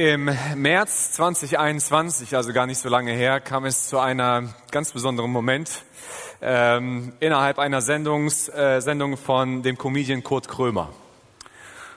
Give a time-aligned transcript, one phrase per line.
[0.00, 5.30] Im März 2021, also gar nicht so lange her, kam es zu einer ganz besonderen
[5.30, 5.82] Moment
[6.40, 10.88] ähm, innerhalb einer Sendungs, äh, Sendung von dem Comedian Kurt Krömer.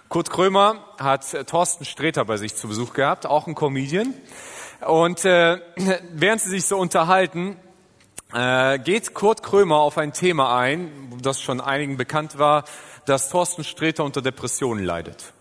[0.10, 4.14] Kurt Krömer hat äh, Thorsten Sträter bei sich zu Besuch gehabt, auch ein Comedian.
[4.86, 5.62] Und äh,
[6.12, 7.56] während sie sich so unterhalten,
[8.34, 10.92] äh, geht Kurt Krömer auf ein Thema ein,
[11.22, 12.66] das schon einigen bekannt war,
[13.06, 15.32] dass Thorsten Sträter unter Depressionen leidet.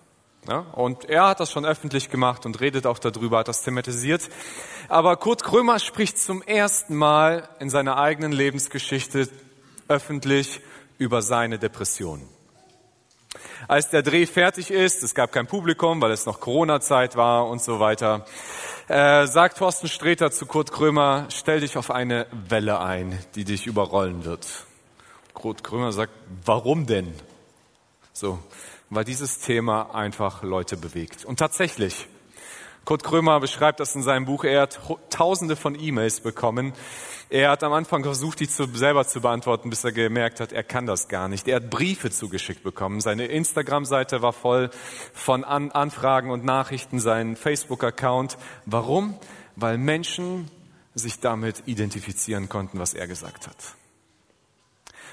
[0.48, 4.28] Ja, und er hat das schon öffentlich gemacht und redet auch darüber, hat das thematisiert.
[4.88, 9.28] Aber Kurt Krömer spricht zum ersten Mal in seiner eigenen Lebensgeschichte
[9.86, 10.60] öffentlich
[10.98, 12.28] über seine Depression.
[13.68, 17.62] Als der Dreh fertig ist, es gab kein Publikum, weil es noch Corona-Zeit war und
[17.62, 18.26] so weiter,
[18.88, 23.66] äh, sagt Thorsten Sträter zu Kurt Krömer, stell dich auf eine Welle ein, die dich
[23.66, 24.46] überrollen wird.
[25.34, 26.12] Kurt Krömer sagt,
[26.44, 27.14] warum denn?
[28.12, 28.40] So,
[28.94, 31.24] weil dieses Thema einfach Leute bewegt.
[31.24, 32.06] Und tatsächlich,
[32.84, 36.74] Kurt Krömer beschreibt das in seinem Buch, er hat tausende von E-Mails bekommen.
[37.30, 40.62] Er hat am Anfang versucht, die zu, selber zu beantworten, bis er gemerkt hat, er
[40.62, 41.48] kann das gar nicht.
[41.48, 43.00] Er hat Briefe zugeschickt bekommen.
[43.00, 44.68] Seine Instagram-Seite war voll
[45.14, 48.36] von An Anfragen und Nachrichten, sein Facebook-Account.
[48.66, 49.14] Warum?
[49.56, 50.50] Weil Menschen
[50.94, 53.56] sich damit identifizieren konnten, was er gesagt hat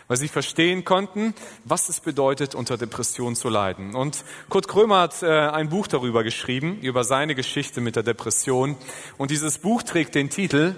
[0.10, 3.96] weil sie verstehen konnten, was es bedeutet, unter Depression zu leiden.
[3.96, 8.76] Und Kurt Krömer hat äh, ein Buch darüber geschrieben, über seine Geschichte mit der Depression.
[9.18, 10.76] Und dieses Buch trägt den Titel,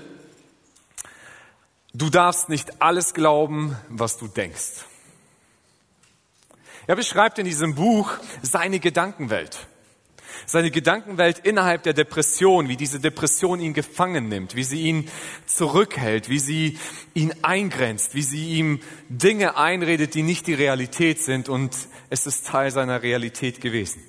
[1.94, 4.86] Du darfst nicht alles glauben, was du denkst.
[6.88, 9.68] Er beschreibt in diesem Buch seine Gedankenwelt
[10.46, 15.10] seine Gedankenwelt innerhalb der Depression, wie diese Depression ihn gefangen nimmt, wie sie ihn
[15.46, 16.78] zurückhält, wie sie
[17.14, 21.76] ihn eingrenzt, wie sie ihm Dinge einredet, die nicht die Realität sind und
[22.10, 24.02] es ist Teil seiner Realität gewesen.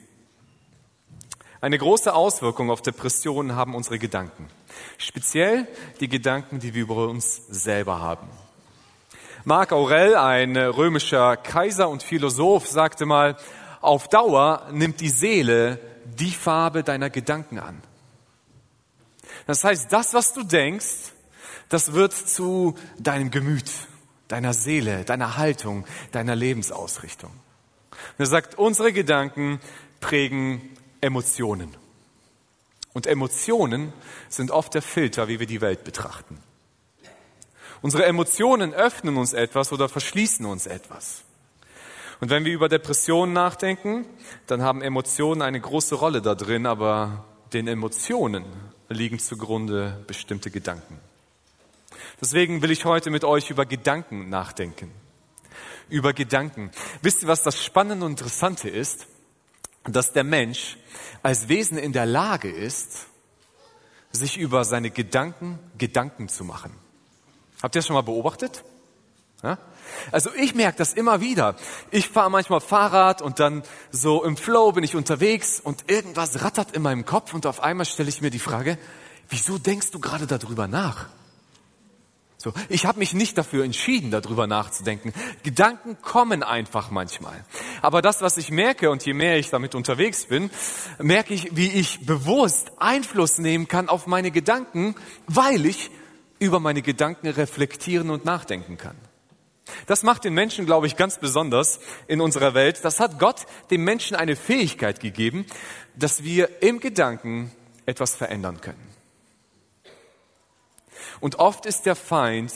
[1.60, 4.48] Eine große Auswirkung auf Depressionen haben unsere Gedanken.
[4.98, 5.68] Speziell
[6.00, 8.28] die Gedanken, die wir über uns selber haben.
[9.44, 13.36] Marc Aurel, ein römischer Kaiser und Philosoph, sagte mal,
[13.80, 17.82] auf Dauer nimmt die Seele die Farbe deiner Gedanken an.
[19.46, 21.12] Das heißt, das, was du denkst,
[21.68, 23.70] das wird zu deinem Gemüt,
[24.28, 27.30] deiner Seele, deiner Haltung, deiner Lebensausrichtung.
[27.30, 29.60] Und er sagt, unsere Gedanken
[30.00, 31.74] prägen Emotionen.
[32.92, 33.92] Und Emotionen
[34.28, 36.38] sind oft der Filter, wie wir die Welt betrachten.
[37.80, 41.24] Unsere Emotionen öffnen uns etwas oder verschließen uns etwas.
[42.22, 44.06] Und wenn wir über Depressionen nachdenken,
[44.46, 48.44] dann haben Emotionen eine große Rolle da drin, aber den Emotionen
[48.88, 51.00] liegen zugrunde bestimmte Gedanken.
[52.20, 54.92] Deswegen will ich heute mit euch über Gedanken nachdenken.
[55.88, 56.70] Über Gedanken.
[57.00, 59.08] Wisst ihr, was das Spannende und Interessante ist?
[59.82, 60.76] Dass der Mensch
[61.24, 63.08] als Wesen in der Lage ist,
[64.12, 66.72] sich über seine Gedanken Gedanken zu machen.
[67.60, 68.62] Habt ihr das schon mal beobachtet?
[69.42, 69.58] Ja?
[70.10, 71.56] Also ich merke das immer wieder.
[71.90, 76.72] Ich fahre manchmal Fahrrad und dann so im Flow bin ich unterwegs und irgendwas rattert
[76.72, 78.78] in meinem Kopf und auf einmal stelle ich mir die Frage,
[79.28, 81.06] wieso denkst du gerade darüber nach?
[82.42, 85.12] So, ich habe mich nicht dafür entschieden, darüber nachzudenken.
[85.44, 87.44] Gedanken kommen einfach manchmal.
[87.82, 90.50] Aber das, was ich merke, und je mehr ich damit unterwegs bin,
[90.98, 94.96] merke ich, wie ich bewusst Einfluss nehmen kann auf meine Gedanken,
[95.28, 95.92] weil ich
[96.40, 98.96] über meine Gedanken reflektieren und nachdenken kann.
[99.86, 102.84] Das macht den Menschen, glaube ich, ganz besonders in unserer Welt.
[102.84, 105.46] Das hat Gott dem Menschen eine Fähigkeit gegeben,
[105.94, 107.52] dass wir im Gedanken
[107.86, 108.92] etwas verändern können.
[111.20, 112.52] Und oft ist der Feind,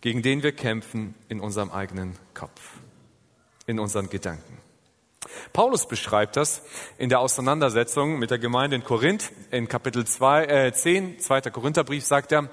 [0.00, 2.60] gegen den wir kämpfen, in unserem eigenen Kopf,
[3.66, 4.58] in unseren Gedanken.
[5.52, 6.62] Paulus beschreibt das
[6.96, 11.42] in der Auseinandersetzung mit der Gemeinde in Korinth in Kapitel 2, äh, 10, 2.
[11.50, 12.48] Korintherbrief sagt er,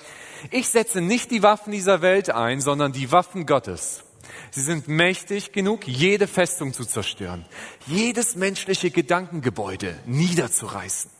[0.52, 4.03] ich setze nicht die Waffen dieser Welt ein, sondern die Waffen Gottes.
[4.52, 7.46] Sie sind mächtig genug, jede Festung zu zerstören,
[7.86, 11.12] jedes menschliche Gedankengebäude niederzureißen.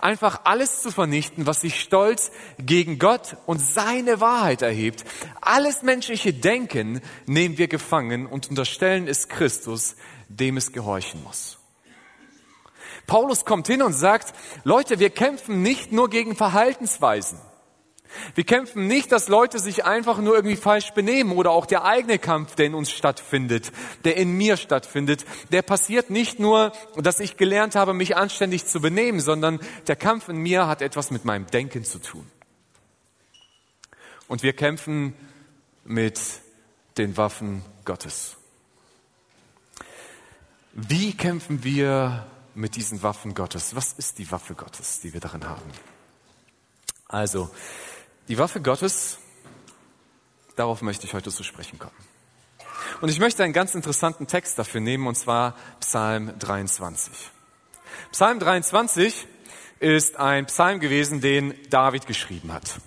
[0.00, 5.04] Einfach alles zu vernichten, was sich stolz gegen Gott und seine Wahrheit erhebt.
[5.40, 9.96] Alles menschliche Denken nehmen wir gefangen und unterstellen es Christus,
[10.28, 11.58] dem es gehorchen muss.
[13.06, 14.34] Paulus kommt hin und sagt,
[14.64, 17.38] Leute, wir kämpfen nicht nur gegen Verhaltensweisen.
[18.34, 22.18] Wir kämpfen nicht, dass Leute sich einfach nur irgendwie falsch benehmen oder auch der eigene
[22.18, 23.72] Kampf, der in uns stattfindet,
[24.04, 28.80] der in mir stattfindet, der passiert nicht nur, dass ich gelernt habe, mich anständig zu
[28.80, 32.26] benehmen, sondern der Kampf in mir hat etwas mit meinem Denken zu tun.
[34.28, 35.14] Und wir kämpfen
[35.84, 36.20] mit
[36.96, 38.36] den Waffen Gottes.
[40.72, 43.74] Wie kämpfen wir mit diesen Waffen Gottes?
[43.74, 45.70] Was ist die Waffe Gottes, die wir darin haben?
[47.08, 47.50] Also,
[48.32, 49.18] die Waffe Gottes,
[50.56, 51.92] darauf möchte ich heute zu sprechen kommen.
[53.02, 57.12] Und ich möchte einen ganz interessanten Text dafür nehmen, und zwar Psalm 23.
[58.10, 59.26] Psalm 23
[59.80, 62.80] ist ein Psalm gewesen, den David geschrieben hat.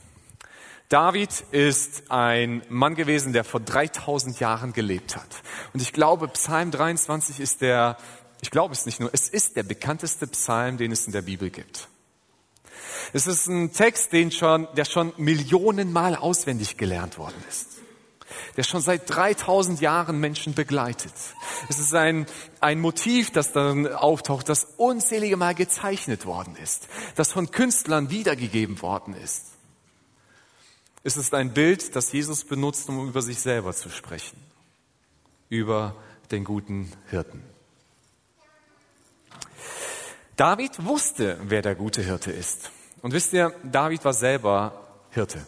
[0.89, 5.43] David ist ein Mann gewesen, der vor 3000 Jahren gelebt hat.
[5.73, 7.97] Und ich glaube, Psalm 23 ist der,
[8.41, 11.51] ich glaube es nicht nur, es ist der bekannteste Psalm, den es in der Bibel
[11.51, 11.87] gibt.
[13.13, 17.75] Es ist ein Text, den schon, der schon Millionenmal auswendig gelernt worden ist
[18.57, 21.13] der schon seit 3000 Jahren Menschen begleitet.
[21.69, 22.25] Es ist ein,
[22.59, 28.81] ein Motiv, das dann auftaucht, das unzählige Mal gezeichnet worden ist, das von Künstlern wiedergegeben
[28.81, 29.51] worden ist.
[31.03, 34.39] Es ist ein Bild, das Jesus benutzt, um über sich selber zu sprechen,
[35.49, 35.95] über
[36.31, 37.43] den guten Hirten.
[40.35, 42.71] David wusste, wer der gute Hirte ist.
[43.05, 44.73] Und wisst ihr, David war selber
[45.11, 45.45] Hirte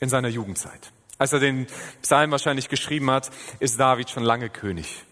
[0.00, 0.92] in seiner Jugendzeit.
[1.18, 1.66] Als er den
[2.00, 5.04] Psalm wahrscheinlich geschrieben hat, ist David schon lange König.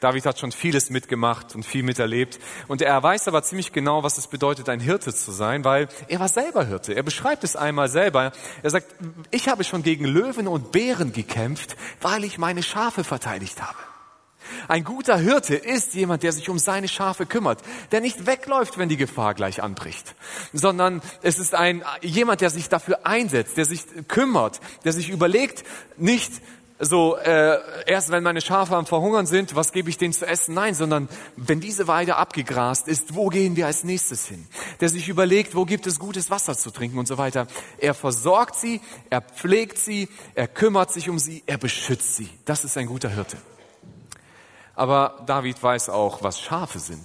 [0.00, 2.40] David hat schon vieles mitgemacht und viel miterlebt.
[2.68, 6.20] Und er weiß aber ziemlich genau, was es bedeutet, ein Hirte zu sein, weil er
[6.20, 6.94] war selber Hirte.
[6.94, 8.32] Er beschreibt es einmal selber.
[8.62, 8.86] Er sagt,
[9.30, 13.76] ich habe schon gegen Löwen und Bären gekämpft, weil ich meine Schafe verteidigt habe.
[14.68, 17.62] Ein guter Hirte ist jemand, der sich um seine Schafe kümmert,
[17.92, 20.14] der nicht wegläuft, wenn die Gefahr gleich anbricht,
[20.52, 25.64] sondern es ist ein, jemand, der sich dafür einsetzt, der sich kümmert, der sich überlegt,
[25.96, 26.32] nicht
[26.78, 30.54] so äh, erst wenn meine Schafe am Verhungern sind, was gebe ich denen zu essen?
[30.54, 34.46] Nein, sondern wenn diese Weide abgegrast ist, wo gehen wir als nächstes hin?
[34.80, 37.48] Der sich überlegt, wo gibt es gutes Wasser zu trinken und so weiter.
[37.78, 38.80] Er versorgt sie,
[39.10, 42.28] er pflegt sie, er kümmert sich um sie, er beschützt sie.
[42.44, 43.36] Das ist ein guter Hirte.
[44.78, 47.04] Aber David weiß auch, was Schafe sind.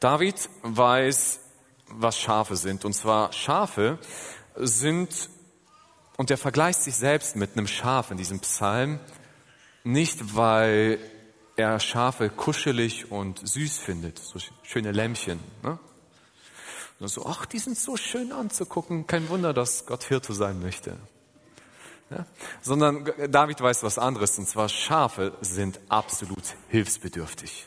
[0.00, 1.38] David weiß,
[1.86, 2.84] was Schafe sind.
[2.84, 4.00] Und zwar Schafe
[4.56, 5.30] sind,
[6.16, 8.98] und er vergleicht sich selbst mit einem Schaf in diesem Psalm,
[9.84, 10.98] nicht weil
[11.54, 15.38] er Schafe kuschelig und süß findet, so schöne Lämmchen.
[15.62, 15.78] Ne?
[16.98, 19.06] Und so, ach, die sind so schön anzugucken.
[19.06, 20.98] Kein Wunder, dass Gott Hirte sein möchte.
[22.60, 27.66] Sondern David weiß was anderes, und zwar Schafe sind absolut hilfsbedürftig.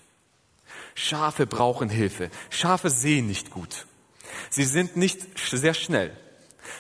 [0.96, 2.30] Schafe brauchen Hilfe.
[2.50, 3.86] Schafe sehen nicht gut.
[4.50, 6.16] Sie sind nicht sehr schnell.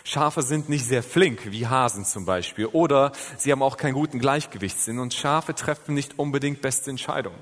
[0.04, 2.68] Schafe sind nicht sehr flink, wie Hasen zum Beispiel.
[2.68, 7.40] Oder sie haben auch keinen guten Gleichgewichtssinn und Schafe treffen nicht unbedingt beste Entscheidungen.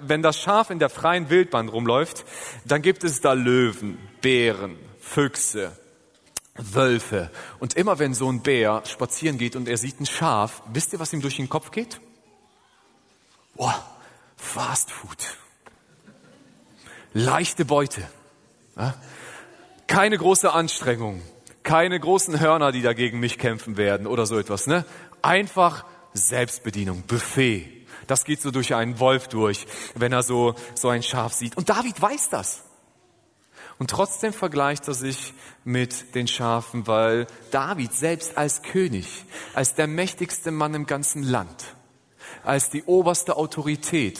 [0.00, 2.24] Wenn das Schaf in der freien Wildbahn rumläuft,
[2.64, 5.76] dann gibt es da Löwen, Bären, Füchse,
[6.58, 7.30] Wölfe.
[7.58, 11.00] Und immer wenn so ein Bär spazieren geht und er sieht ein Schaf, wisst ihr,
[11.00, 12.00] was ihm durch den Kopf geht?
[13.54, 13.74] Boah,
[14.36, 15.18] Fast Food.
[17.12, 18.02] Leichte Beute.
[19.86, 21.22] Keine große Anstrengung.
[21.62, 24.66] Keine großen Hörner, die dagegen mich kämpfen werden oder so etwas.
[24.66, 24.84] Ne?
[25.22, 27.72] Einfach Selbstbedienung, Buffet.
[28.06, 31.56] Das geht so durch einen Wolf durch, wenn er so, so ein Schaf sieht.
[31.56, 32.62] Und David weiß das.
[33.78, 35.34] Und trotzdem vergleicht er sich
[35.64, 39.24] mit den Schafen, weil David selbst als König,
[39.54, 41.74] als der mächtigste Mann im ganzen Land,
[42.42, 44.18] als die oberste Autorität,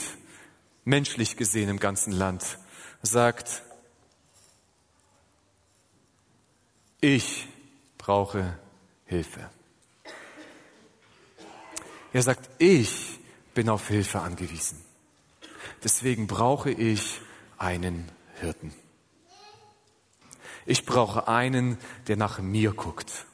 [0.85, 2.59] menschlich gesehen im ganzen Land,
[3.01, 3.63] sagt,
[7.01, 7.47] ich
[7.97, 8.57] brauche
[9.05, 9.49] Hilfe.
[12.13, 13.19] Er sagt, ich
[13.53, 14.83] bin auf Hilfe angewiesen.
[15.83, 17.21] Deswegen brauche ich
[17.57, 18.09] einen
[18.39, 18.73] Hirten.
[20.69, 23.25] Ich brauche einen, der nach mir guckt,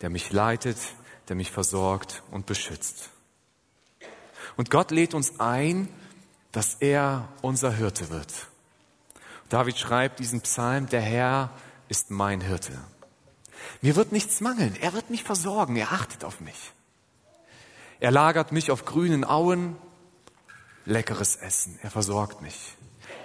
[0.00, 0.78] der mich leitet,
[1.26, 3.10] der mich versorgt und beschützt.
[4.56, 5.88] Und Gott lädt uns ein,
[6.52, 8.32] dass er unser Hirte wird.
[9.48, 11.50] David schreibt diesen Psalm, der Herr
[11.88, 12.78] ist mein Hirte.
[13.80, 16.72] Mir wird nichts mangeln, er wird mich versorgen, er achtet auf mich.
[17.98, 19.76] Er lagert mich auf grünen Auen,
[20.84, 22.76] leckeres Essen, er versorgt mich.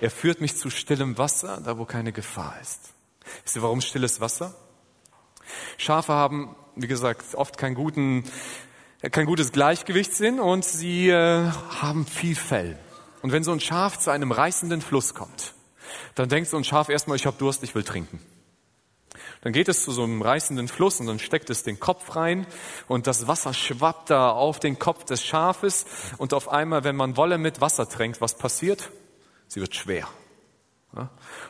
[0.01, 2.93] Er führt mich zu stillem Wasser, da wo keine Gefahr ist.
[3.43, 4.55] Wisst ihr, warum stilles Wasser?
[5.77, 8.23] Schafe haben, wie gesagt, oft keinen guten,
[9.11, 11.49] kein gutes Gleichgewichtssinn und sie äh,
[11.81, 12.77] haben viel Fell.
[13.21, 15.53] Und wenn so ein Schaf zu einem reißenden Fluss kommt,
[16.15, 18.19] dann denkt so ein Schaf erstmal, ich habe Durst, ich will trinken.
[19.41, 22.47] Dann geht es zu so einem reißenden Fluss und dann steckt es den Kopf rein
[22.87, 25.85] und das Wasser schwappt da auf den Kopf des Schafes
[26.17, 28.91] und auf einmal, wenn man Wolle mit Wasser tränkt, was passiert?
[29.47, 30.07] Sie wird schwer.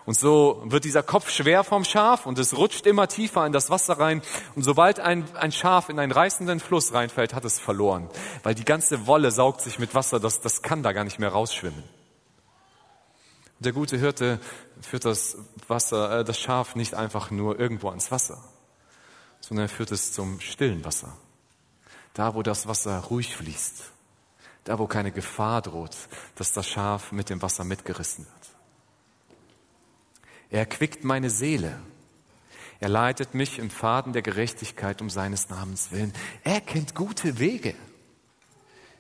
[0.08, 3.70] Und so wird dieser Kopf schwer vom Schaf und es rutscht immer tiefer in das
[3.70, 4.22] Wasser rein.
[4.56, 8.10] Und sobald ein, ein Schaf in einen reißenden Fluss reinfällt, hat es verloren.
[8.42, 11.28] Weil die ganze Wolle saugt sich mit Wasser, das, das kann da gar nicht mehr
[11.28, 11.84] rausschwimmen.
[13.60, 14.40] Der gute Hirte
[14.80, 18.42] führt das Wasser, äh, das Schaf nicht einfach nur irgendwo ans Wasser,
[19.42, 21.18] sondern er führt es zum stillen Wasser.
[22.14, 23.92] Da, wo das Wasser ruhig fließt.
[24.64, 25.98] Da, wo keine Gefahr droht,
[26.36, 28.37] dass das Schaf mit dem Wasser mitgerissen wird.
[30.50, 31.80] Er erquickt meine Seele.
[32.80, 36.14] Er leitet mich im Faden der Gerechtigkeit um seines Namens willen.
[36.44, 37.74] Er kennt gute Wege.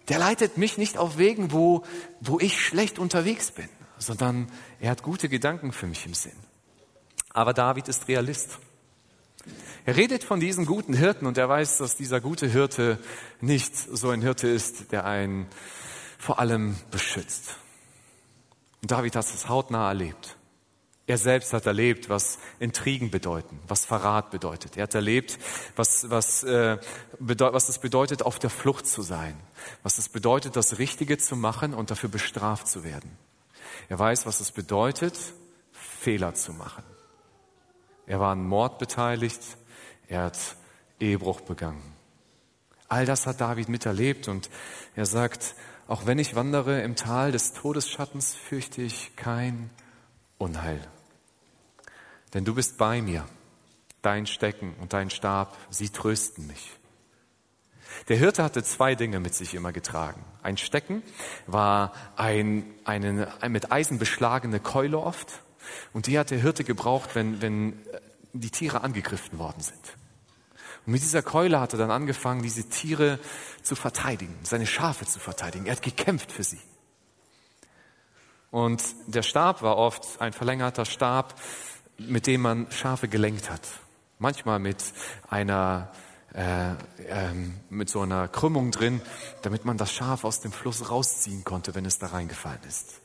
[0.10, 1.84] Der leitet mich nicht auf Wegen, wo,
[2.22, 4.48] wo ich schlecht unterwegs bin, sondern
[4.80, 6.38] er hat gute Gedanken für mich im Sinn.
[7.30, 8.58] Aber David ist Realist.
[9.86, 13.00] Er redet von diesem guten Hirten und er weiß, dass dieser gute Hirte
[13.42, 15.48] nicht so ein Hirte ist, der einen
[16.18, 17.56] vor allem beschützt.
[18.82, 20.38] Und David hat es hautnah erlebt.
[21.08, 24.76] Er selbst hat erlebt, was Intrigen bedeuten, was Verrat bedeutet.
[24.76, 25.40] Er hat erlebt,
[25.78, 26.78] was, was, äh,
[27.18, 29.40] was es bedeutet, auf der Flucht zu sein,
[29.84, 33.18] was es bedeutet, das Richtige zu machen und dafür bestraft zu werden.
[33.88, 35.18] Er weiß, was es bedeutet,
[35.72, 36.84] Fehler zu machen.
[38.06, 39.42] Er war an Mord beteiligt,
[40.10, 40.58] er hat
[41.00, 41.94] Ehebruch begangen.
[42.90, 44.50] All das hat David miterlebt und
[44.94, 45.56] er sagt,
[45.88, 49.70] auch wenn ich wandere im Tal des Todesschattens, fürchte ich kein
[50.38, 50.82] Unheil.
[52.34, 53.26] Denn du bist bei mir,
[54.02, 56.72] dein Stecken und dein Stab, sie trösten mich.
[58.10, 60.24] Der Hirte hatte zwei Dinge mit sich immer getragen.
[60.44, 61.04] Ein Stecken
[61.46, 65.42] war ein, eine, ein mit Eisen beschlagene Keule oft.
[65.94, 67.80] Und die hat der Hirte gebraucht, wenn, wenn
[68.34, 69.98] die Tiere angegriffen worden sind.
[70.86, 73.20] Und mit dieser Keule hat er dann angefangen, diese Tiere
[73.62, 75.66] zu verteidigen, seine Schafe zu verteidigen.
[75.66, 76.62] Er hat gekämpft für sie.
[78.52, 81.36] Und der Stab war oft ein verlängerter Stab,
[81.98, 83.62] mit dem man Schafe gelenkt hat.
[84.20, 84.84] Manchmal mit
[85.30, 85.92] einer
[86.34, 86.76] äh, äh,
[87.70, 89.02] mit so einer Krümmung drin,
[89.42, 93.02] damit man das Schaf aus dem Fluss rausziehen konnte, wenn es da reingefallen ist.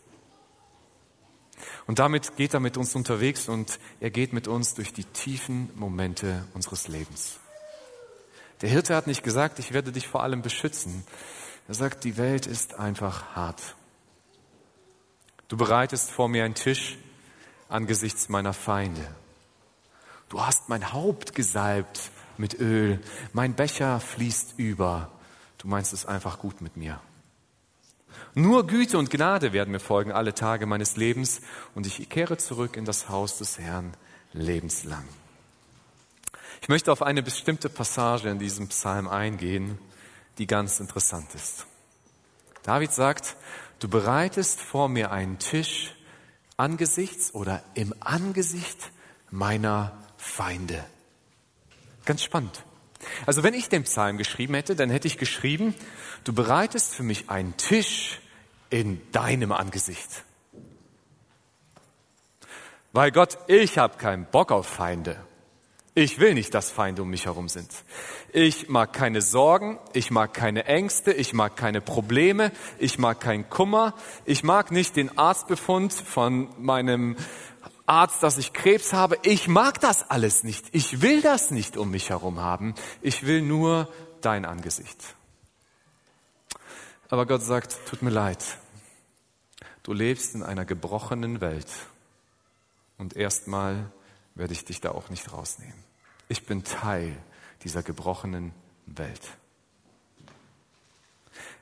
[1.87, 5.71] Und damit geht er mit uns unterwegs und er geht mit uns durch die tiefen
[5.77, 7.39] Momente unseres Lebens.
[8.61, 11.05] Der Hirte hat nicht gesagt, ich werde dich vor allem beschützen.
[11.69, 13.77] Er sagt, die Welt ist einfach hart.
[15.49, 16.99] Du bereitest vor mir einen Tisch
[17.73, 19.07] angesichts meiner Feinde.
[20.29, 23.00] Du hast mein Haupt gesalbt mit Öl,
[23.33, 25.11] mein Becher fließt über.
[25.59, 27.00] Du meinst es einfach gut mit mir.
[28.35, 31.43] Nur Güte und Gnade werden mir folgen alle Tage meines Lebens
[31.75, 33.93] und ich kehre zurück in das Haus des Herrn
[34.33, 35.07] lebenslang.
[36.62, 39.79] Ich möchte auf eine bestimmte Passage in diesem Psalm eingehen,
[40.38, 41.67] die ganz interessant ist.
[42.62, 43.37] David sagt,
[43.81, 45.95] du bereitest vor mir einen Tisch
[46.62, 48.78] angesichts oder im Angesicht
[49.33, 50.85] meiner Feinde.
[52.04, 52.64] Ganz spannend.
[53.26, 55.75] Also wenn ich den Psalm geschrieben hätte, dann hätte ich geschrieben,
[56.23, 58.21] du bereitest für mich einen Tisch
[58.71, 60.25] in deinem Angesicht.
[62.92, 65.16] Weil Gott, ich habe keinen Bock auf Feinde.
[65.95, 67.71] Ich will nicht, dass Feinde um mich herum sind.
[68.33, 73.51] Ich mag keine Sorgen, ich mag keine Ängste, ich mag keine Probleme, ich mag keinen
[73.51, 73.95] Kummer,
[74.25, 77.17] ich mag nicht den Arztbefund von meinem
[77.85, 79.19] Arzt, dass ich Krebs habe.
[79.23, 80.65] Ich mag das alles nicht.
[80.73, 82.75] Ich will das nicht um mich herum haben.
[83.03, 84.99] Ich will nur dein Angesicht.
[87.11, 88.43] Aber Gott sagt, tut mir leid.
[89.83, 91.69] Du lebst in einer gebrochenen Welt.
[92.97, 93.93] Und erstmal
[94.35, 95.85] werde ich dich da auch nicht rausnehmen.
[96.29, 97.17] Ich bin Teil
[97.65, 98.53] dieser gebrochenen
[98.87, 99.37] Welt.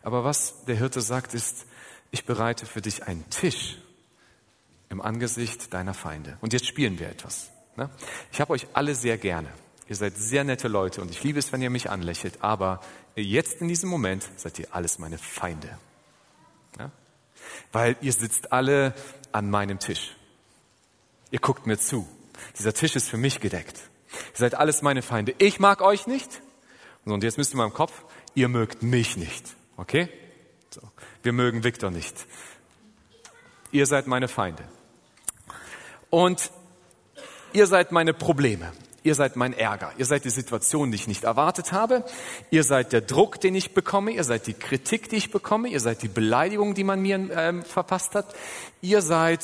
[0.02, 1.66] Aber was der Hirte sagt, ist,
[2.10, 3.78] ich bereite für dich einen Tisch
[4.88, 6.36] im Angesicht deiner Feinde.
[6.40, 7.50] Und jetzt spielen wir etwas.
[7.76, 7.90] Ne?
[8.32, 9.48] Ich habe euch alle sehr gerne.
[9.88, 12.42] Ihr seid sehr nette Leute und ich liebe es, wenn ihr mich anlächelt.
[12.42, 12.80] Aber
[13.16, 15.78] jetzt in diesem Moment seid ihr alles meine Feinde.
[16.78, 16.90] Ja?
[17.72, 18.94] Weil ihr sitzt alle
[19.32, 20.16] an meinem Tisch.
[21.30, 22.08] Ihr guckt mir zu.
[22.58, 23.78] Dieser Tisch ist für mich gedeckt.
[24.32, 25.34] Ihr seid alles meine Feinde.
[25.38, 26.42] Ich mag euch nicht.
[27.04, 28.04] Und jetzt müsst ihr mal im Kopf,
[28.34, 29.44] ihr mögt mich nicht.
[29.76, 30.08] Okay?
[30.70, 30.82] So.
[31.22, 32.14] Wir mögen Viktor nicht.
[33.72, 34.64] Ihr seid meine Feinde.
[36.10, 36.50] Und
[37.52, 38.72] ihr seid meine Probleme.
[39.02, 39.92] Ihr seid mein Ärger.
[39.96, 42.04] Ihr seid die Situation, die ich nicht erwartet habe.
[42.50, 44.10] Ihr seid der Druck, den ich bekomme.
[44.10, 45.68] Ihr seid die Kritik, die ich bekomme.
[45.68, 48.34] Ihr seid die Beleidigung, die man mir ähm, verpasst hat.
[48.82, 49.40] Ihr seid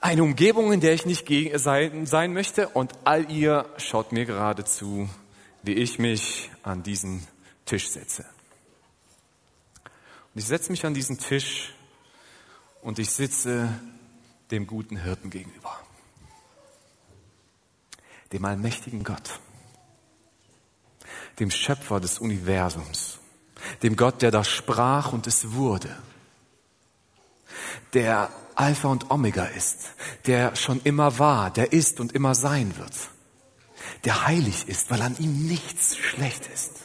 [0.00, 5.08] eine Umgebung, in der ich nicht sein, möchte und all ihr schaut mir gerade zu,
[5.62, 7.26] wie ich mich an diesen
[7.66, 8.24] Tisch setze.
[10.34, 11.74] Und ich setze mich an diesen Tisch
[12.82, 13.68] und ich sitze
[14.50, 15.78] dem guten Hirten gegenüber.
[18.32, 19.40] Dem allmächtigen Gott.
[21.38, 23.18] Dem Schöpfer des Universums.
[23.82, 25.94] Dem Gott, der da sprach und es wurde.
[27.92, 28.30] Der
[28.60, 29.90] Alpha und Omega ist.
[30.26, 32.94] Der schon immer war, der ist und immer sein wird.
[34.04, 36.80] Der heilig ist, weil an ihm nichts schlecht ist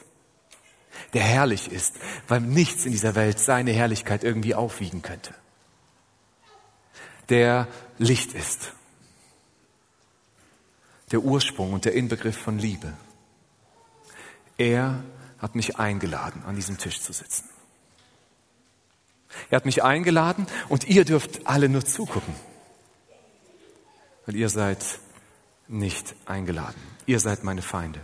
[1.15, 1.95] der herrlich ist,
[2.27, 5.33] weil nichts in dieser Welt seine Herrlichkeit irgendwie aufwiegen könnte.
[7.29, 8.73] Der Licht ist.
[11.11, 12.91] Der Ursprung und der Inbegriff von Liebe.
[14.57, 15.05] Er
[15.39, 17.47] hat mich eingeladen, an diesem Tisch zu sitzen.
[19.49, 22.33] Er hat mich eingeladen und ihr dürft alle nur zugucken.
[24.25, 24.83] Weil ihr seid
[25.67, 26.81] nicht eingeladen.
[27.05, 28.01] Ihr seid meine Feinde.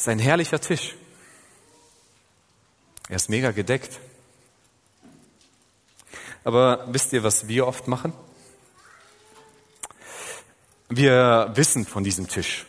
[0.00, 0.94] ist ein herrlicher Tisch.
[3.10, 4.00] Er ist mega gedeckt.
[6.42, 8.14] Aber wisst ihr, was wir oft machen?
[10.88, 12.64] Wir wissen von diesem Tisch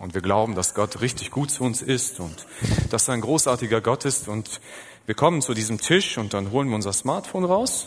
[0.00, 2.46] und wir glauben, dass Gott richtig gut zu uns ist und
[2.88, 4.60] dass er ein großartiger Gott ist und
[5.06, 7.86] wir kommen zu diesem Tisch und dann holen wir unser Smartphone raus.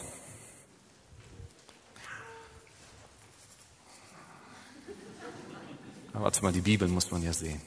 [6.14, 7.62] Aber warte mal, die Bibel muss man ja sehen.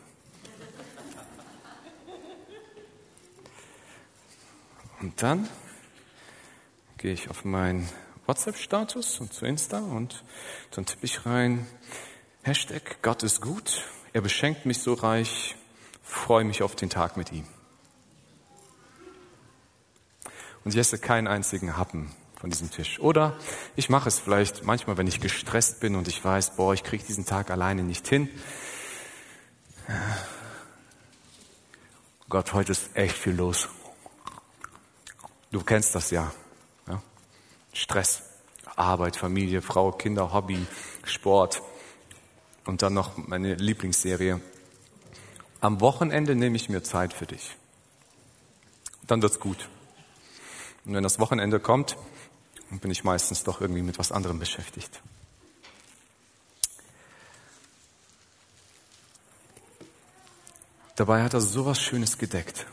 [5.01, 5.49] Und dann
[6.99, 7.89] gehe ich auf meinen
[8.27, 10.25] WhatsApp-Status und zu Insta und
[10.71, 11.67] dann tippe ich rein,
[12.43, 13.83] Hashtag Gott ist gut,
[14.17, 15.57] er beschenkt mich so reich,
[16.03, 17.47] freue mich auf den Tag mit ihm.
[20.65, 22.99] Und ich esse keinen einzigen Happen von diesem Tisch.
[22.99, 23.37] Oder
[23.77, 27.05] ich mache es vielleicht manchmal, wenn ich gestresst bin und ich weiß, boah, ich kriege
[27.05, 28.31] diesen Tag alleine nicht hin.
[32.31, 33.69] Gott, heute ist echt viel los.
[35.53, 36.33] Du kennst das ja.
[36.89, 37.03] ja.
[37.75, 38.23] Stress,
[38.77, 40.67] Arbeit, Familie, Frau, Kinder, Hobby,
[41.05, 41.61] Sport
[42.67, 44.41] und dann noch meine Lieblingsserie.
[45.61, 47.57] Am Wochenende nehme ich mir Zeit für dich.
[49.07, 49.69] Dann wird's gut.
[50.85, 51.97] Und wenn das Wochenende kommt,
[52.71, 55.01] bin ich meistens doch irgendwie mit was anderem beschäftigt.
[60.97, 62.67] Dabei hat er sowas Schönes gedeckt.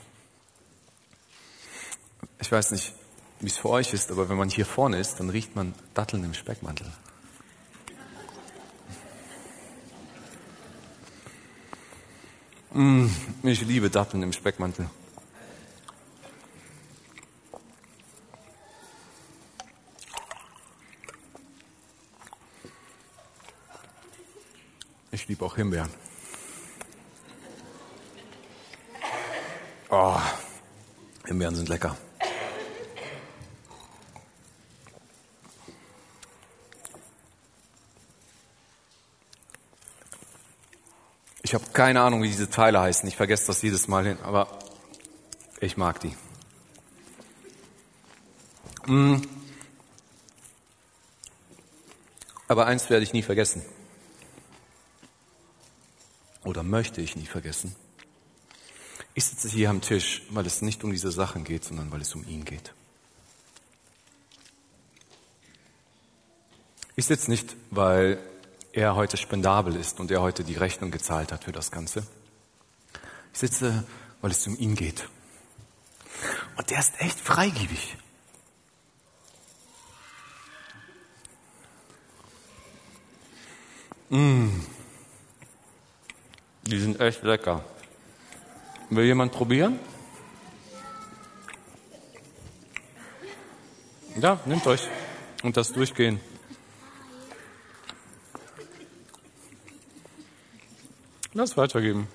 [2.39, 2.93] Ich weiß nicht,
[3.41, 6.23] wie es für euch ist, aber wenn man hier vorne ist, dann riecht man Datteln
[6.23, 6.91] im Speckmantel.
[12.73, 13.07] Mm,
[13.43, 14.89] ich liebe Datteln im Speckmantel.
[25.11, 25.91] Ich liebe auch Himbeeren.
[29.89, 30.19] Oh,
[31.27, 31.95] Himbeeren sind lecker.
[41.53, 43.07] Ich habe keine Ahnung, wie diese Teile heißen.
[43.07, 44.47] Ich vergesse das jedes Mal hin, aber
[45.61, 46.15] ich mag die.
[48.87, 49.21] Mm.
[52.47, 53.63] Aber eins werde ich nie vergessen.
[56.43, 57.75] Oder möchte ich nie vergessen.
[59.13, 62.15] Ich sitze hier am Tisch, weil es nicht um diese Sachen geht, sondern weil es
[62.15, 62.73] um ihn geht.
[66.95, 68.17] Ich sitze nicht, weil
[68.73, 72.05] er heute spendabel ist und er heute die Rechnung gezahlt hat für das Ganze.
[73.31, 73.83] Ich sitze,
[74.21, 75.07] weil es um ihn geht.
[76.57, 77.97] Und der ist echt freigebig.
[84.09, 84.51] Mmh.
[86.63, 87.63] Die sind echt lecker.
[88.89, 89.79] Will jemand probieren?
[94.19, 94.87] Ja, nehmt euch
[95.41, 96.19] und das durchgehen.
[101.33, 102.07] Lass weitergeben.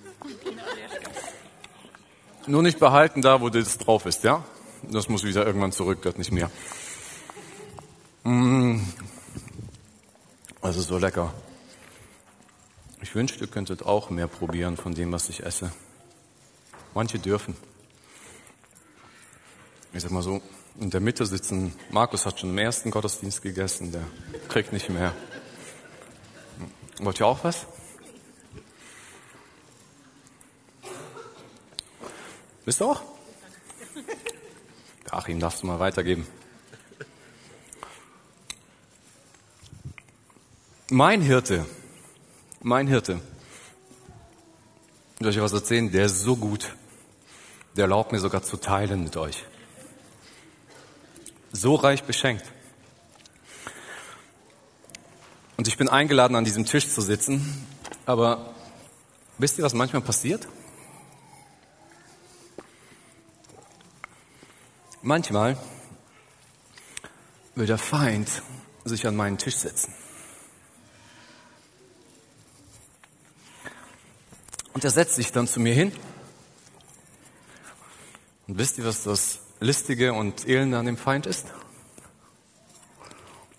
[2.47, 4.45] Nur nicht behalten da, wo das drauf ist, ja?
[4.83, 6.51] Das muss wieder irgendwann zurück, das nicht mehr.
[8.23, 8.81] Mmh.
[10.63, 11.35] Also so lecker.
[13.01, 15.73] Ich wünschte, ihr könntet auch mehr probieren von dem, was ich esse.
[16.95, 17.57] Manche dürfen.
[19.93, 20.41] Ich sag mal so,
[20.81, 24.03] in der Mitte sitzen, Markus hat schon im ersten Gottesdienst gegessen, der
[24.49, 25.15] kriegt nicht mehr.
[27.01, 27.67] Wollt ihr auch was?
[32.69, 33.01] Bist du auch?
[35.11, 36.27] Achim, darfst du mal weitergeben.
[40.91, 41.65] Mein Hirte,
[42.61, 43.23] mein Hirte,
[45.19, 45.91] soll ich was erzählen?
[45.91, 46.77] Der ist so gut.
[47.75, 49.47] Der erlaubt mir sogar zu teilen mit euch.
[51.53, 52.45] so reich beschenkt.
[55.57, 57.67] Und ich bin eingeladen, an diesem Tisch zu sitzen.
[58.05, 58.55] Aber
[59.39, 60.47] wisst ihr, was manchmal passiert?
[65.09, 65.57] Manchmal
[67.55, 68.29] will der Feind
[68.85, 69.95] sich an meinen Tisch setzen.
[74.75, 75.93] Und er setzt sich dann zu mir hin.
[78.49, 81.47] Und wisst ihr, was das Listige und Elende an dem Feind ist?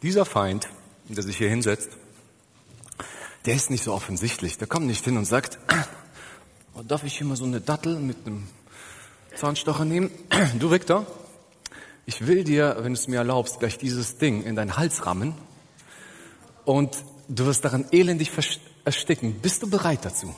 [0.03, 0.69] Dieser Feind,
[1.05, 1.89] der sich hier hinsetzt,
[3.47, 4.59] der ist nicht so offensichtlich.
[4.59, 5.57] Der kommt nicht hin und sagt,
[6.75, 8.47] oh, darf ich hier mal so eine Dattel mit einem
[9.35, 10.11] Zahnstocher nehmen?
[10.59, 11.07] Du, Victor,
[12.09, 15.35] ich will dir, wenn du es mir erlaubst, gleich dieses Ding in deinen Hals rammen
[16.65, 18.31] und du wirst daran elendig
[18.83, 19.39] ersticken.
[19.41, 20.35] Bist du bereit dazu?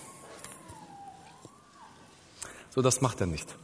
[2.75, 3.55] So, das macht er nicht.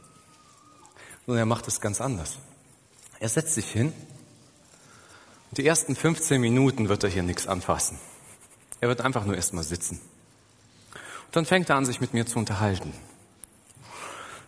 [1.26, 2.38] Sondern er macht es ganz anders.
[3.20, 3.92] Er setzt sich hin
[5.50, 7.98] und die ersten 15 Minuten wird er hier nichts anfassen.
[8.80, 10.00] Er wird einfach nur erstmal sitzen.
[11.26, 12.94] Und dann fängt er an, sich mit mir zu unterhalten.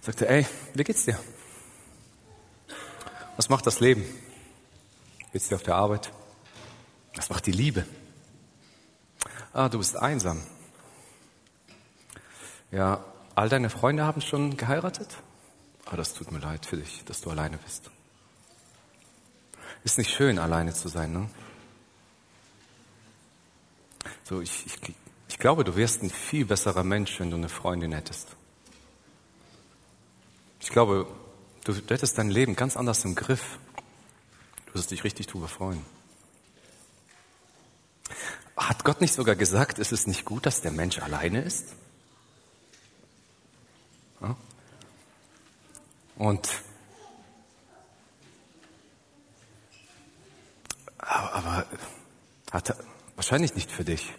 [0.00, 1.18] Sagt er, ey, wie geht's dir?
[3.40, 4.04] Was macht das Leben?
[5.32, 6.12] Geht's dir auf der Arbeit?
[7.14, 7.86] Was macht die Liebe?
[9.54, 10.42] Ah, du bist einsam.
[12.70, 13.02] Ja,
[13.34, 15.16] all deine Freunde haben schon geheiratet?
[15.86, 17.90] Ah, das tut mir leid für dich, dass du alleine bist.
[19.84, 21.30] Ist nicht schön, alleine zu sein, ne?
[24.24, 24.94] So, ich, ich,
[25.28, 28.36] ich glaube, du wärst ein viel besserer Mensch, wenn du eine Freundin hättest.
[30.60, 31.06] Ich glaube,
[31.64, 33.58] Du, du hättest dein Leben ganz anders im Griff.
[34.66, 35.84] Du wirst dich richtig drüber freuen.
[38.56, 41.74] Hat Gott nicht sogar gesagt, es ist nicht gut, dass der Mensch alleine ist?
[44.20, 44.36] Ja?
[46.16, 46.48] Und
[50.98, 51.66] aber, aber
[52.52, 52.76] hat er,
[53.16, 54.12] wahrscheinlich nicht für dich.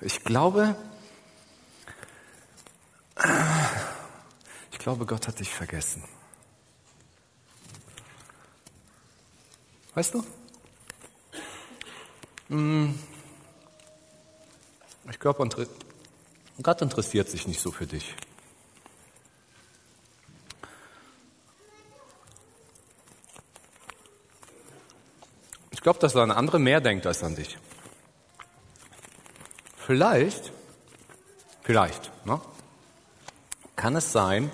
[0.00, 0.76] Ich glaube,
[4.86, 6.04] glaube, Gott hat dich vergessen.
[9.94, 10.24] Weißt du?
[12.50, 12.96] Hm.
[15.10, 15.48] Ich glaube,
[16.62, 18.14] Gott interessiert sich nicht so für dich.
[25.72, 27.58] Ich glaube, dass er an andere mehr denkt als an dich.
[29.76, 30.52] Vielleicht,
[31.64, 32.40] vielleicht, ne?
[33.74, 34.52] kann es sein,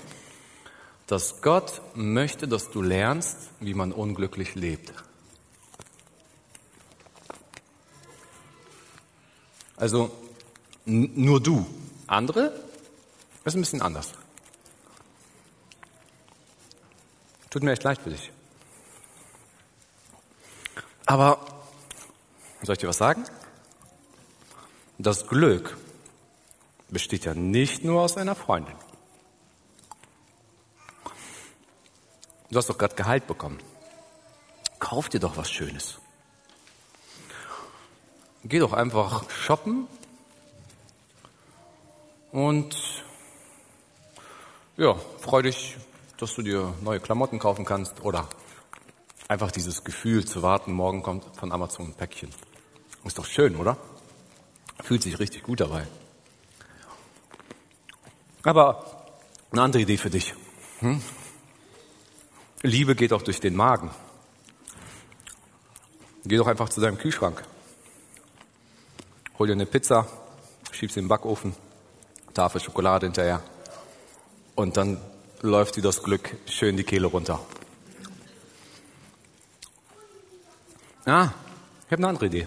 [1.12, 4.94] dass Gott möchte, dass du lernst, wie man unglücklich lebt.
[9.76, 10.10] Also
[10.86, 11.66] nur du.
[12.06, 12.58] Andere
[13.44, 14.14] ist ein bisschen anders.
[17.50, 18.32] Tut mir echt leid für dich.
[21.04, 21.44] Aber
[22.62, 23.24] soll ich dir was sagen?
[24.96, 25.76] Das Glück
[26.88, 28.76] besteht ja nicht nur aus einer Freundin.
[32.52, 33.58] Du hast doch gerade Gehalt bekommen.
[34.78, 35.98] Kauf dir doch was Schönes.
[38.44, 39.86] Geh doch einfach shoppen
[42.30, 42.76] und
[44.76, 45.78] ja, freu dich,
[46.18, 48.28] dass du dir neue Klamotten kaufen kannst oder
[49.28, 52.28] einfach dieses Gefühl zu warten, morgen kommt von Amazon ein Päckchen.
[53.04, 53.78] Ist doch schön, oder?
[54.82, 55.86] Fühlt sich richtig gut dabei.
[58.42, 59.06] Aber
[59.52, 60.34] eine andere Idee für dich.
[60.80, 61.00] Hm?
[62.62, 63.90] Liebe geht auch durch den Magen.
[66.24, 67.42] Geh doch einfach zu deinem Kühlschrank.
[69.38, 70.06] Hol dir eine Pizza,
[70.70, 71.54] schieb sie in den Backofen,
[72.32, 73.42] Tafel Schokolade hinterher.
[74.54, 75.00] Und dann
[75.40, 77.40] läuft dir das Glück schön die Kehle runter.
[81.04, 81.30] Ah,
[81.86, 82.46] ich habe eine andere Idee.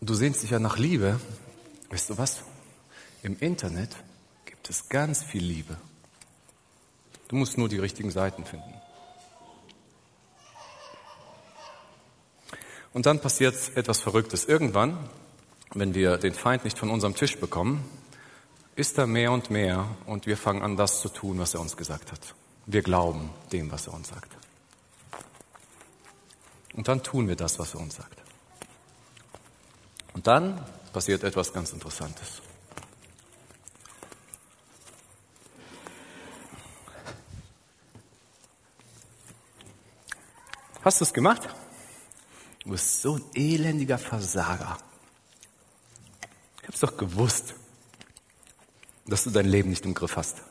[0.00, 1.20] Du sehnst dich ja nach Liebe.
[1.90, 2.42] Weißt du was?
[3.22, 3.94] Im Internet
[4.60, 5.78] gibt es ganz viel Liebe.
[7.28, 8.74] Du musst nur die richtigen Seiten finden.
[12.92, 14.44] Und dann passiert etwas Verrücktes.
[14.44, 14.98] Irgendwann,
[15.72, 17.88] wenn wir den Feind nicht von unserem Tisch bekommen,
[18.76, 21.78] ist er mehr und mehr und wir fangen an, das zu tun, was er uns
[21.78, 22.34] gesagt hat.
[22.66, 24.30] Wir glauben dem, was er uns sagt.
[26.74, 28.18] Und dann tun wir das, was er uns sagt.
[30.12, 32.42] Und dann passiert etwas ganz Interessantes.
[40.82, 41.48] Hast du es gemacht?
[42.64, 44.78] Du bist so ein elendiger Versager.
[46.62, 47.54] Ich hab's doch gewusst,
[49.06, 50.42] dass du dein Leben nicht im Griff hast.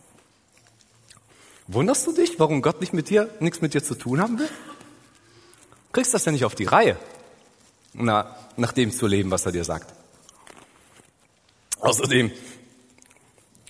[1.67, 4.47] Wunderst du dich, warum Gott nicht mit dir, nichts mit dir zu tun haben will?
[4.47, 6.97] Du kriegst das ja nicht auf die Reihe,
[7.93, 9.93] na, nach dem zu leben, was er dir sagt.
[11.79, 12.31] Außerdem,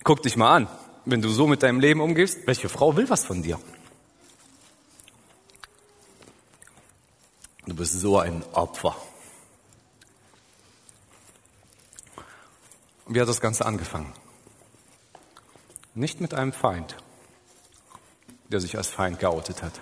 [0.02, 0.68] guck dich mal an,
[1.04, 3.58] wenn du so mit deinem Leben umgehst, welche Frau will was von dir?
[7.80, 8.94] Bist so ein Opfer.
[13.06, 14.12] Wie hat das Ganze angefangen?
[15.94, 16.94] Nicht mit einem Feind,
[18.50, 19.80] der sich als Feind geoutet hat.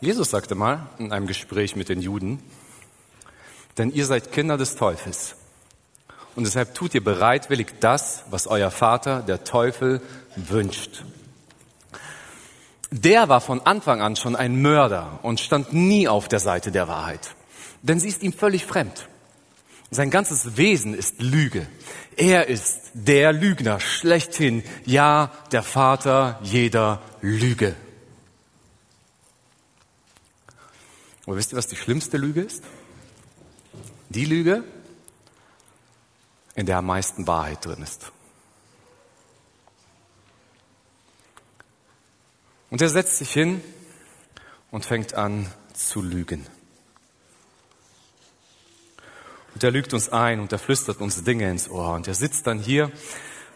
[0.00, 2.40] Jesus sagte mal in einem Gespräch mit den Juden,
[3.78, 5.34] denn ihr seid Kinder des Teufels.
[6.36, 10.00] Und deshalb tut ihr bereitwillig das, was euer Vater, der Teufel,
[10.36, 11.04] wünscht.
[12.92, 16.88] Der war von Anfang an schon ein Mörder und stand nie auf der Seite der
[16.88, 17.34] Wahrheit.
[17.80, 19.08] Denn sie ist ihm völlig fremd.
[19.90, 21.66] Sein ganzes Wesen ist Lüge.
[22.16, 27.74] Er ist der Lügner schlechthin, ja, der Vater jeder Lüge.
[31.24, 32.62] Und wisst ihr, was die schlimmste Lüge ist?
[34.10, 34.64] Die Lüge,
[36.54, 38.12] in der am meisten Wahrheit drin ist.
[42.72, 43.60] Und er setzt sich hin
[44.70, 46.46] und fängt an zu lügen.
[49.52, 51.92] Und er lügt uns ein und er flüstert uns Dinge ins Ohr.
[51.92, 52.90] Und er sitzt dann hier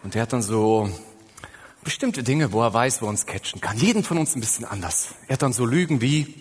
[0.03, 0.91] und er hat dann so
[1.83, 3.79] bestimmte Dinge, wo er weiß, wo er uns catchen kann.
[3.79, 5.15] Jeden von uns ein bisschen anders.
[5.29, 6.35] Er hat dann so Lügen wie,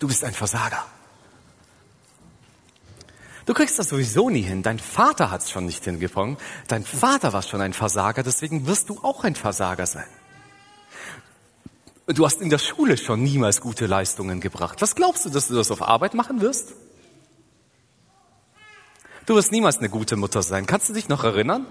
[0.00, 0.84] du bist ein Versager.
[3.46, 4.64] Du kriegst das sowieso nie hin.
[4.64, 6.36] Dein Vater hat es schon nicht hingefangen.
[6.66, 10.08] Dein Vater war schon ein Versager, deswegen wirst du auch ein Versager sein.
[12.14, 14.82] Du hast in der Schule schon niemals gute Leistungen gebracht.
[14.82, 16.74] Was glaubst du, dass du das auf Arbeit machen wirst?
[19.26, 20.66] Du wirst niemals eine gute Mutter sein.
[20.66, 21.66] Kannst du dich noch erinnern,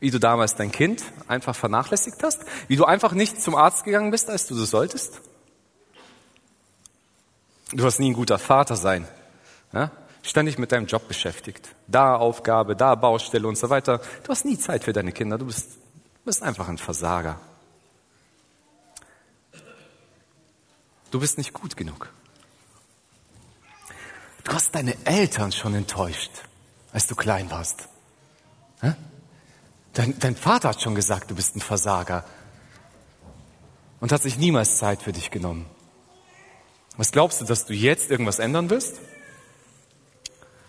[0.00, 2.44] wie du damals dein Kind einfach vernachlässigt hast?
[2.66, 5.20] Wie du einfach nicht zum Arzt gegangen bist, als du das solltest?
[7.72, 9.06] Du wirst nie ein guter Vater sein.
[9.72, 9.90] Ja?
[10.22, 11.68] Ständig mit deinem Job beschäftigt.
[11.86, 14.00] Da Aufgabe, da Baustelle und so weiter.
[14.24, 15.38] Du hast nie Zeit für deine Kinder.
[15.38, 17.38] Du bist, du bist einfach ein Versager.
[21.10, 22.12] Du bist nicht gut genug.
[24.44, 26.30] Du hast deine Eltern schon enttäuscht
[26.92, 27.88] als du klein warst?
[29.94, 32.24] Dein, dein Vater hat schon gesagt, du bist ein Versager
[34.00, 35.66] und hat sich niemals Zeit für dich genommen.
[36.96, 39.00] Was glaubst du, dass du jetzt irgendwas ändern wirst?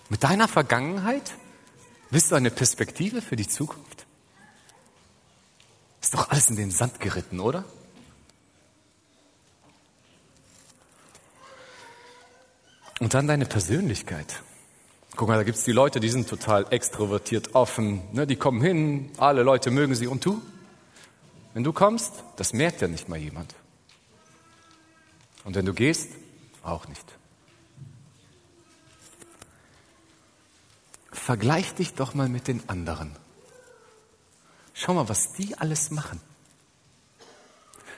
[0.09, 1.35] Mit deiner Vergangenheit
[2.09, 4.07] willst du eine Perspektive für die Zukunft?
[6.01, 7.65] Ist doch alles in den Sand geritten, oder?
[12.99, 14.41] Und dann deine Persönlichkeit.
[15.15, 18.01] Guck mal, da gibt's die Leute, die sind total extrovertiert, offen.
[18.13, 18.27] Ne?
[18.27, 20.07] Die kommen hin, alle Leute mögen sie.
[20.07, 20.41] Und du?
[21.53, 23.55] Wenn du kommst, das merkt ja nicht mal jemand.
[25.43, 26.11] Und wenn du gehst,
[26.63, 27.05] auch nicht.
[31.11, 33.15] Vergleich dich doch mal mit den anderen.
[34.73, 36.21] Schau mal, was die alles machen.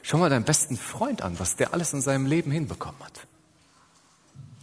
[0.02, 3.28] Schau mal deinen besten Freund an, was der alles in seinem Leben hinbekommen hat.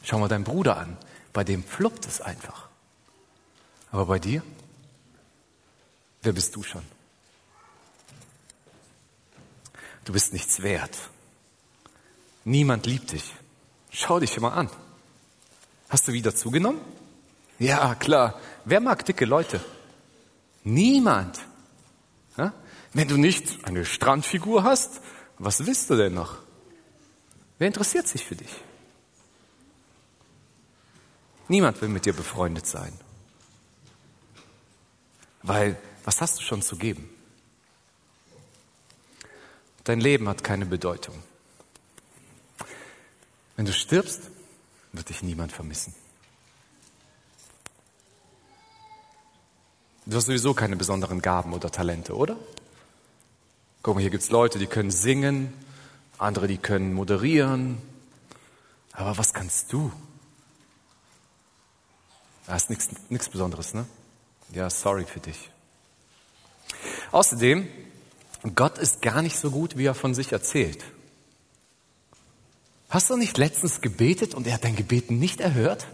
[0.09, 0.97] Schau mal deinen Bruder an,
[1.35, 2.71] bei dem fluppt es einfach.
[3.93, 4.43] Aber bei dir?
[6.23, 6.83] Wer bist du schon?
[10.07, 10.97] Du bist nichts wert.
[12.47, 13.35] Niemand liebt dich.
[13.91, 14.71] Schau dich immer an.
[15.91, 16.81] Hast du wieder zugenommen?
[17.59, 18.41] Ja, klar.
[18.65, 19.61] Wer mag dicke Leute?
[20.65, 21.39] Niemand.
[22.39, 22.55] Ja?
[22.95, 25.03] Wenn du nicht eine Strandfigur hast,
[25.37, 26.39] was willst du denn noch?
[27.59, 28.65] Wer interessiert sich für dich?
[31.49, 32.93] Niemand will mit dir befreundet sein.
[35.43, 37.09] Weil, was hast du schon zu geben?
[39.85, 41.23] Dein Leben hat keine Bedeutung.
[43.57, 44.31] Wenn du stirbst,
[44.93, 45.95] wird dich niemand vermissen.
[50.05, 52.37] Du hast sowieso keine besonderen Gaben oder Talente, oder?
[53.83, 55.53] Guck mal, hier gibt's Leute, die können singen,
[56.19, 57.79] andere, die können moderieren.
[58.93, 59.93] Aber was kannst du?
[62.49, 63.87] Das ist nichts, Besonderes, ne?
[64.53, 65.51] Ja, sorry für dich.
[67.13, 67.69] Außerdem,
[68.55, 70.83] Gott ist gar nicht so gut, wie er von sich erzählt.
[72.89, 75.87] Hast du nicht letztens gebetet und er hat dein Gebet nicht erhört?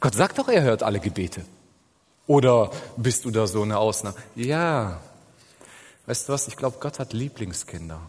[0.00, 1.44] Gott sagt doch, er hört alle Gebete.
[2.28, 4.16] Oder bist du da so eine Ausnahme?
[4.36, 5.00] Ja.
[6.06, 6.46] Weißt du was?
[6.46, 8.00] Ich glaube, Gott hat Lieblingskinder.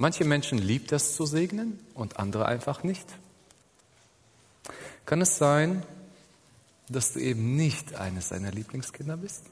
[0.00, 3.04] Manche Menschen liebt es zu segnen und andere einfach nicht.
[5.04, 5.82] Kann es sein,
[6.88, 9.46] dass du eben nicht eines seiner Lieblingskinder bist?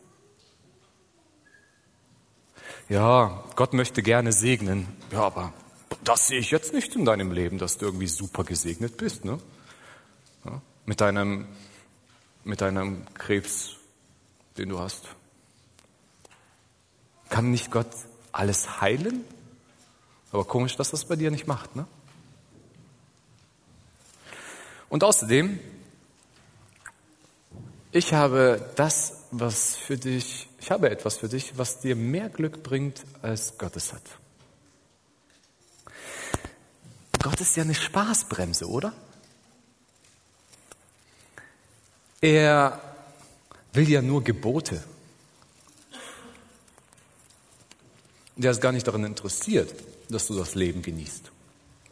[2.89, 4.87] Ja, Gott möchte gerne segnen.
[5.11, 5.53] Ja, aber
[6.05, 9.25] das sehe ich jetzt nicht in deinem Leben, dass du irgendwie super gesegnet bist.
[9.25, 9.41] Ne?
[10.45, 11.49] Ja, mit, deinem,
[12.45, 13.75] mit deinem Krebs,
[14.59, 15.09] den du hast.
[17.31, 17.91] Kann nicht Gott
[18.31, 19.25] alles heilen?
[20.37, 21.77] Aber komisch, dass das bei dir nicht macht.
[21.77, 21.87] Ne?
[24.91, 25.59] Und außerdem,
[27.91, 32.63] ich habe das, was für dich, ich habe etwas für dich, was dir mehr Glück
[32.63, 34.03] bringt, als Gott es hat.
[37.23, 38.93] Gott ist ja eine Spaßbremse, oder?
[42.21, 42.79] Er
[43.73, 44.85] will ja nur Gebote.
[48.37, 49.73] Der ist gar nicht daran interessiert,
[50.09, 51.31] dass du das Leben genießt.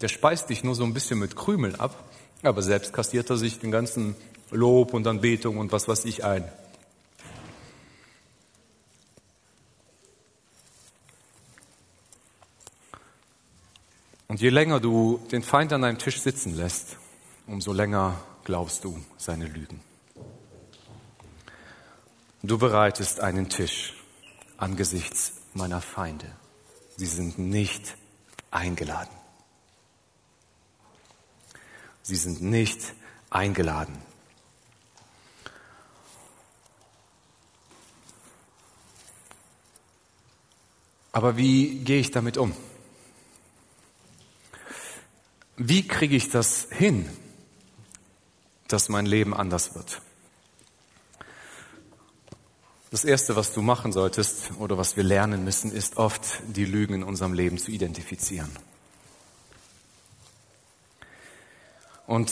[0.00, 2.10] Der speist dich nur so ein bisschen mit Krümeln ab,
[2.42, 4.16] aber selbst kassiert er sich den ganzen
[4.50, 6.44] Lob und Anbetung und was weiß ich ein.
[14.28, 16.96] Und je länger du den Feind an deinem Tisch sitzen lässt,
[17.46, 19.80] umso länger glaubst du seine Lügen.
[22.42, 23.94] Du bereitest einen Tisch
[24.56, 26.26] angesichts meiner Feinde.
[26.96, 27.96] Sie sind nicht
[28.54, 29.14] eingeladen.
[32.02, 32.94] Sie sind nicht
[33.30, 34.00] eingeladen.
[41.12, 42.54] Aber wie gehe ich damit um?
[45.56, 47.08] Wie kriege ich das hin,
[48.66, 50.02] dass mein Leben anders wird?
[52.94, 56.94] Das Erste, was du machen solltest oder was wir lernen müssen, ist oft die Lügen
[56.94, 58.52] in unserem Leben zu identifizieren.
[62.06, 62.30] Und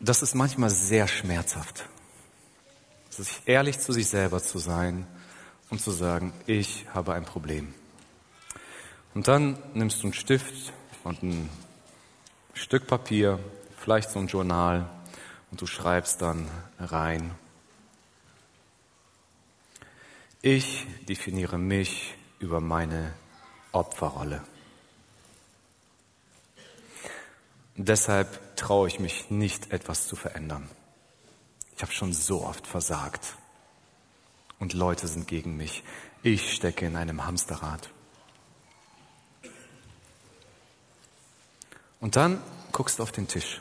[0.00, 1.86] das ist manchmal sehr schmerzhaft.
[3.08, 5.06] Sich ehrlich zu sich selber zu sein
[5.70, 7.72] und zu sagen, ich habe ein Problem.
[9.14, 11.48] Und dann nimmst du einen Stift und ein
[12.52, 13.38] Stück Papier,
[13.78, 14.90] vielleicht so ein Journal
[15.50, 17.30] und du schreibst dann rein.
[20.44, 23.14] Ich definiere mich über meine
[23.70, 24.42] Opferrolle.
[27.76, 30.68] Deshalb traue ich mich nicht, etwas zu verändern.
[31.76, 33.36] Ich habe schon so oft versagt
[34.58, 35.84] und Leute sind gegen mich.
[36.24, 37.88] Ich stecke in einem Hamsterrad.
[42.00, 43.60] Und dann guckst du auf den Tisch.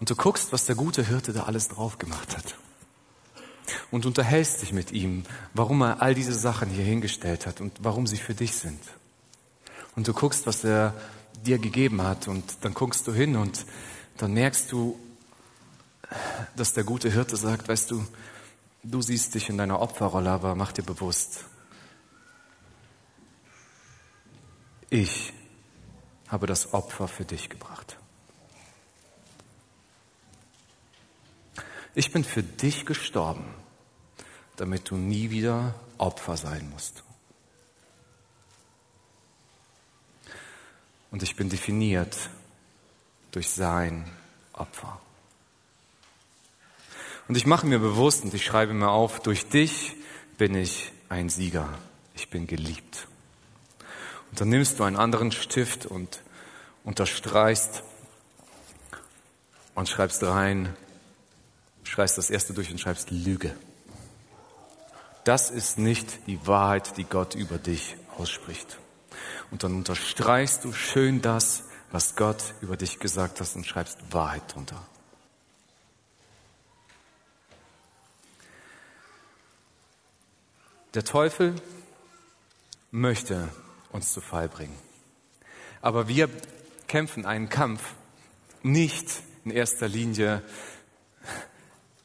[0.00, 2.56] Und du guckst, was der gute Hirte da alles drauf gemacht hat.
[3.90, 5.24] Und unterhältst dich mit ihm,
[5.54, 8.80] warum er all diese Sachen hier hingestellt hat und warum sie für dich sind.
[9.94, 10.94] Und du guckst, was er
[11.44, 13.64] dir gegeben hat und dann guckst du hin und
[14.16, 14.98] dann merkst du,
[16.54, 18.06] dass der gute Hirte sagt, weißt du,
[18.82, 21.44] du siehst dich in deiner Opferrolle, aber mach dir bewusst,
[24.88, 25.32] ich
[26.28, 27.96] habe das Opfer für dich gebracht.
[31.98, 33.46] Ich bin für dich gestorben,
[34.56, 37.02] damit du nie wieder Opfer sein musst.
[41.10, 42.14] Und ich bin definiert
[43.30, 44.04] durch sein
[44.52, 45.00] Opfer.
[47.28, 49.96] Und ich mache mir bewusst und ich schreibe mir auf, durch dich
[50.36, 51.78] bin ich ein Sieger.
[52.14, 53.08] Ich bin geliebt.
[54.30, 56.20] Und dann nimmst du einen anderen Stift und
[56.84, 57.82] unterstreichst
[59.74, 60.76] und schreibst rein,
[61.86, 63.54] schreibst das erste durch und schreibst Lüge.
[65.24, 68.78] Das ist nicht die Wahrheit, die Gott über dich ausspricht.
[69.50, 74.42] Und dann unterstreichst du schön das, was Gott über dich gesagt hat und schreibst Wahrheit
[74.54, 74.86] drunter.
[80.94, 81.54] Der Teufel
[82.90, 83.48] möchte
[83.92, 84.76] uns zu Fall bringen.
[85.82, 86.28] Aber wir
[86.88, 87.82] kämpfen einen Kampf
[88.62, 90.42] nicht in erster Linie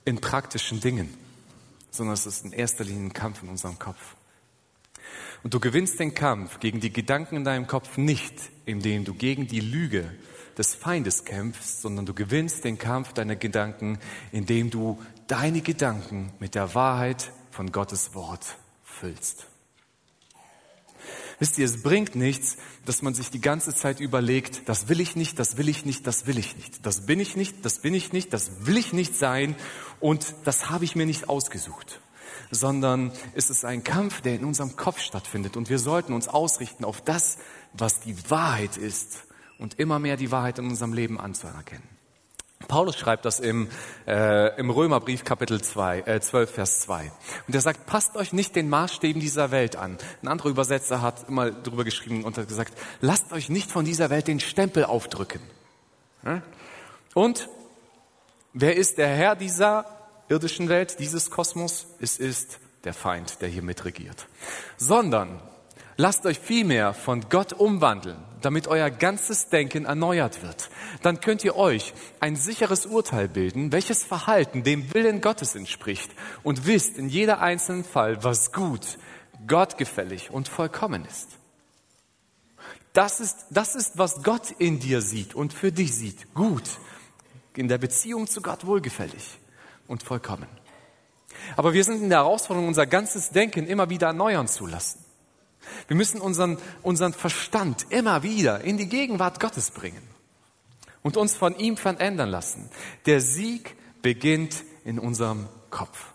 [0.05, 1.13] in praktischen Dingen,
[1.91, 4.15] sondern es ist in erster Linie ein Kampf in unserem Kopf.
[5.43, 9.47] Und du gewinnst den Kampf gegen die Gedanken in deinem Kopf nicht, indem du gegen
[9.47, 10.11] die Lüge
[10.57, 13.99] des Feindes kämpfst, sondern du gewinnst den Kampf deiner Gedanken,
[14.31, 19.47] indem du deine Gedanken mit der Wahrheit von Gottes Wort füllst.
[21.41, 25.15] Wisst ihr, es bringt nichts, dass man sich die ganze Zeit überlegt, das will ich
[25.15, 26.85] nicht, das will ich nicht, das will ich nicht.
[26.85, 29.55] Das bin ich nicht, das bin ich nicht, das will ich nicht sein
[29.99, 31.99] und das habe ich mir nicht ausgesucht.
[32.51, 36.85] Sondern es ist ein Kampf, der in unserem Kopf stattfindet und wir sollten uns ausrichten
[36.85, 37.39] auf das,
[37.73, 39.23] was die Wahrheit ist
[39.57, 42.00] und immer mehr die Wahrheit in unserem Leben anzuerkennen.
[42.67, 43.69] Paulus schreibt das im,
[44.07, 47.11] äh, im Römerbrief Kapitel 2, äh, 12, Vers 2.
[47.47, 49.97] Und er sagt, passt euch nicht den Maßstäben dieser Welt an.
[50.21, 54.09] Ein anderer Übersetzer hat immer drüber geschrieben und hat gesagt, lasst euch nicht von dieser
[54.09, 55.41] Welt den Stempel aufdrücken.
[57.13, 57.49] Und
[58.53, 59.85] wer ist der Herr dieser
[60.29, 61.87] irdischen Welt, dieses Kosmos?
[61.99, 64.27] Es ist der Feind, der hier mitregiert.
[64.77, 65.41] Sondern
[65.97, 70.69] lasst euch vielmehr von Gott umwandeln damit euer ganzes Denken erneuert wird.
[71.01, 76.11] Dann könnt ihr euch ein sicheres Urteil bilden, welches Verhalten dem Willen Gottes entspricht
[76.43, 78.97] und wisst in jeder einzelnen Fall, was gut,
[79.47, 81.29] gottgefällig und vollkommen ist.
[82.93, 86.33] Das ist, das ist, was Gott in dir sieht und für dich sieht.
[86.33, 86.63] Gut,
[87.55, 89.39] in der Beziehung zu Gott wohlgefällig
[89.87, 90.47] und vollkommen.
[91.55, 95.05] Aber wir sind in der Herausforderung, unser ganzes Denken immer wieder erneuern zu lassen.
[95.87, 100.01] Wir müssen unseren, unseren Verstand immer wieder in die Gegenwart Gottes bringen
[101.01, 102.69] und uns von ihm verändern lassen.
[103.05, 106.11] Der Sieg beginnt in unserem Kopf.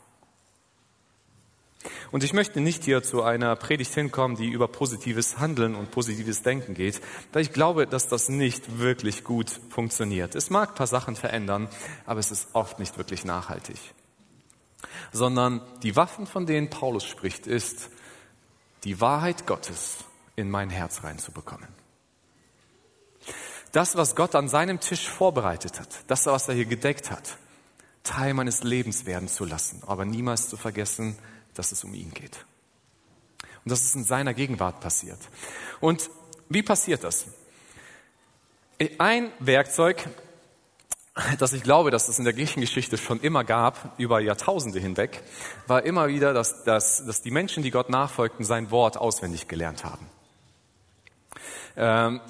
[2.11, 6.43] Und ich möchte nicht hier zu einer Predigt hinkommen, die über positives Handeln und positives
[6.43, 7.01] Denken geht,
[7.33, 10.35] da ich glaube, dass das nicht wirklich gut funktioniert.
[10.35, 11.69] Es mag ein paar Sachen verändern,
[12.07, 13.79] aber es ist oft nicht wirklich nachhaltig.
[15.13, 17.91] Sondern die Waffen, von denen Paulus spricht, ist
[18.85, 20.05] die Wahrheit Gottes
[20.37, 21.69] in mein Herz reinzubekommen.
[23.73, 27.37] Das, was Gott an seinem Tisch vorbereitet hat, das, was er hier gedeckt hat,
[28.03, 31.19] Teil meines Lebens werden zu lassen, aber niemals zu vergessen,
[31.55, 32.47] dass es um ihn geht.
[33.65, 35.19] Und dass es in seiner Gegenwart passiert.
[35.81, 36.09] Und
[36.49, 37.27] wie passiert das?
[38.99, 40.09] Ein Werkzeug,
[41.39, 45.23] dass ich glaube, dass es in der Kirchengeschichte schon immer gab, über Jahrtausende hinweg,
[45.67, 49.85] war immer wieder, dass, dass, dass die Menschen, die Gott nachfolgten, sein Wort auswendig gelernt
[49.85, 50.07] haben.
[51.77, 52.21] Ähm,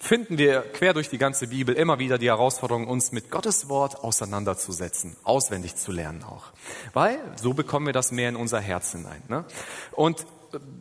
[0.00, 4.02] finden wir quer durch die ganze Bibel immer wieder die Herausforderung, uns mit Gottes Wort
[4.04, 6.46] auseinanderzusetzen, auswendig zu lernen auch.
[6.92, 9.22] Weil so bekommen wir das mehr in unser Herz hinein.
[9.28, 9.44] Ne?
[9.92, 10.24] Und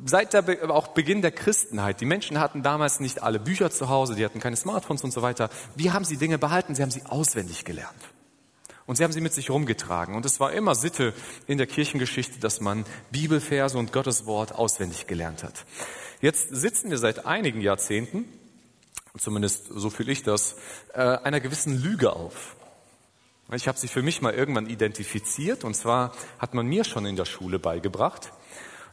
[0.05, 4.15] seit der, auch Beginn der Christenheit, die Menschen hatten damals nicht alle Bücher zu Hause,
[4.15, 5.49] die hatten keine Smartphones und so weiter.
[5.75, 6.75] Wie haben sie Dinge behalten?
[6.75, 8.01] Sie haben sie auswendig gelernt.
[8.85, 10.15] Und sie haben sie mit sich rumgetragen.
[10.15, 11.13] Und es war immer Sitte
[11.45, 15.65] in der Kirchengeschichte, dass man Bibelverse und Gottes Wort auswendig gelernt hat.
[16.21, 18.25] Jetzt sitzen wir seit einigen Jahrzehnten,
[19.17, 20.55] zumindest so fühle ich das,
[20.93, 22.55] äh, einer gewissen Lüge auf.
[23.53, 27.15] Ich habe sie für mich mal irgendwann identifiziert und zwar hat man mir schon in
[27.15, 28.33] der Schule beigebracht,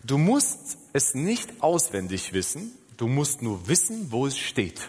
[0.05, 4.89] Du musst es nicht auswendig wissen, du musst nur wissen, wo es steht.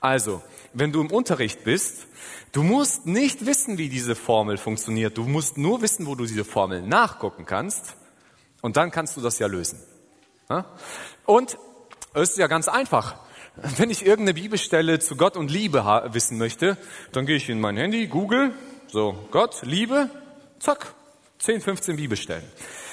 [0.00, 0.42] Also,
[0.74, 2.06] wenn du im Unterricht bist,
[2.52, 6.44] du musst nicht wissen, wie diese Formel funktioniert, du musst nur wissen, wo du diese
[6.44, 7.96] Formel nachgucken kannst
[8.60, 9.80] und dann kannst du das ja lösen.
[11.24, 11.58] Und
[12.14, 13.16] es ist ja ganz einfach.
[13.78, 16.76] Wenn ich irgendeine Bibelstelle zu Gott und Liebe wissen möchte,
[17.12, 18.52] dann gehe ich in mein Handy, Google,
[18.88, 20.10] so Gott, Liebe,
[20.58, 20.94] zack,
[21.38, 22.44] 10, 15 Bibelstellen.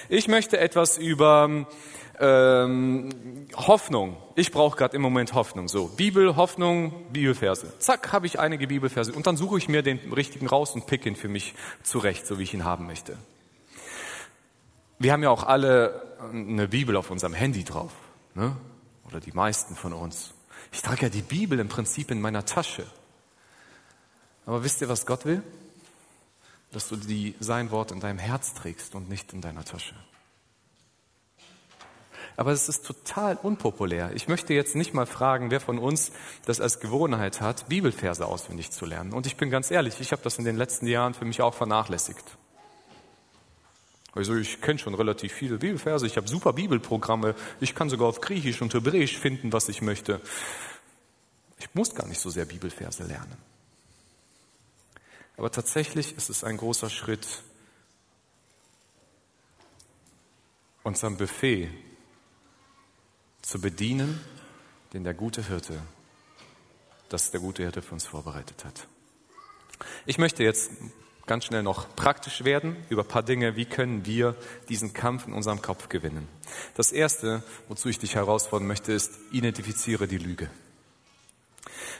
[0.09, 1.65] Ich möchte etwas über
[2.19, 3.09] ähm,
[3.55, 4.17] Hoffnung.
[4.35, 5.67] Ich brauche gerade im Moment Hoffnung.
[5.67, 7.77] So, Bibel, Hoffnung, Bibelverse.
[7.79, 9.13] Zack, habe ich einige Bibelverse.
[9.13, 12.39] Und dann suche ich mir den richtigen raus und pick ihn für mich zurecht, so
[12.39, 13.17] wie ich ihn haben möchte.
[14.99, 17.91] Wir haben ja auch alle eine Bibel auf unserem Handy drauf.
[18.35, 18.55] Ne?
[19.07, 20.33] Oder die meisten von uns.
[20.71, 22.85] Ich trage ja die Bibel im Prinzip in meiner Tasche.
[24.45, 25.43] Aber wisst ihr, was Gott will?
[26.73, 29.95] Dass du die, sein Wort in deinem Herz trägst und nicht in deiner Tasche.
[32.35, 34.11] Aber es ist total unpopulär.
[34.15, 36.11] Ich möchte jetzt nicht mal fragen, wer von uns
[36.45, 39.13] das als Gewohnheit hat, Bibelverse auswendig zu lernen.
[39.13, 41.53] Und ich bin ganz ehrlich, ich habe das in den letzten Jahren für mich auch
[41.53, 42.37] vernachlässigt.
[44.15, 48.21] Also ich kenne schon relativ viele Bibelverse, ich habe super Bibelprogramme, ich kann sogar auf
[48.21, 50.21] Griechisch und Hebräisch finden, was ich möchte.
[51.59, 53.37] Ich muss gar nicht so sehr Bibelverse lernen.
[55.37, 57.27] Aber tatsächlich ist es ein großer Schritt,
[60.83, 61.69] unserem Buffet
[63.41, 64.19] zu bedienen,
[64.93, 65.81] den der gute Hirte,
[67.09, 68.87] das der gute Hirte für uns vorbereitet hat.
[70.05, 70.71] Ich möchte jetzt
[71.25, 74.35] ganz schnell noch praktisch werden über ein paar Dinge, wie können wir
[74.69, 76.27] diesen Kampf in unserem Kopf gewinnen.
[76.75, 80.49] Das Erste, wozu ich dich herausfordern möchte, ist, identifiziere die Lüge.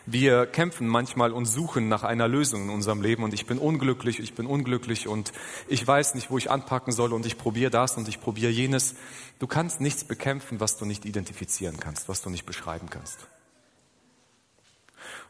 [0.05, 4.19] Wir kämpfen manchmal und suchen nach einer Lösung in unserem Leben und ich bin unglücklich,
[4.19, 5.31] ich bin unglücklich und
[5.69, 8.95] ich weiß nicht, wo ich anpacken soll und ich probiere das und ich probiere jenes.
[9.39, 13.19] Du kannst nichts bekämpfen, was du nicht identifizieren kannst, was du nicht beschreiben kannst.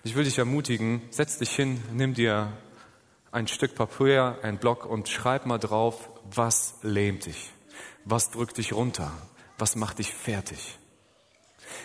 [0.03, 2.51] Und ich will dich ermutigen, setz dich hin, nimm dir
[3.32, 7.51] ein Stück Papier, ein Block und schreib mal drauf, was lähmt dich,
[8.05, 9.11] was drückt dich runter,
[9.59, 10.80] was macht dich fertig.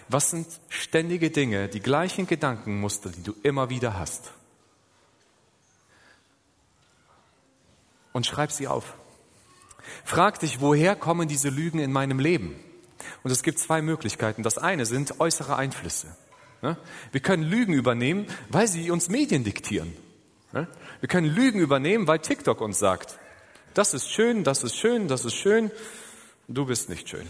[0.09, 4.33] Was sind ständige Dinge, die gleichen Gedankenmuster, die du immer wieder hast?
[8.13, 8.95] Und schreib sie auf.
[10.05, 12.59] Frag dich, woher kommen diese Lügen in meinem Leben?
[13.23, 14.43] Und es gibt zwei Möglichkeiten.
[14.43, 16.09] Das eine sind äußere Einflüsse.
[17.13, 19.95] Wir können Lügen übernehmen, weil sie uns Medien diktieren.
[20.53, 23.19] Wir können Lügen übernehmen, weil TikTok uns sagt,
[23.75, 25.71] das ist schön, das ist schön, das ist schön,
[26.49, 27.29] du bist nicht schön.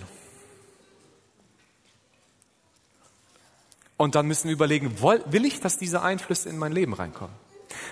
[3.98, 7.34] Und dann müssen wir überlegen, will ich, dass diese Einflüsse in mein Leben reinkommen?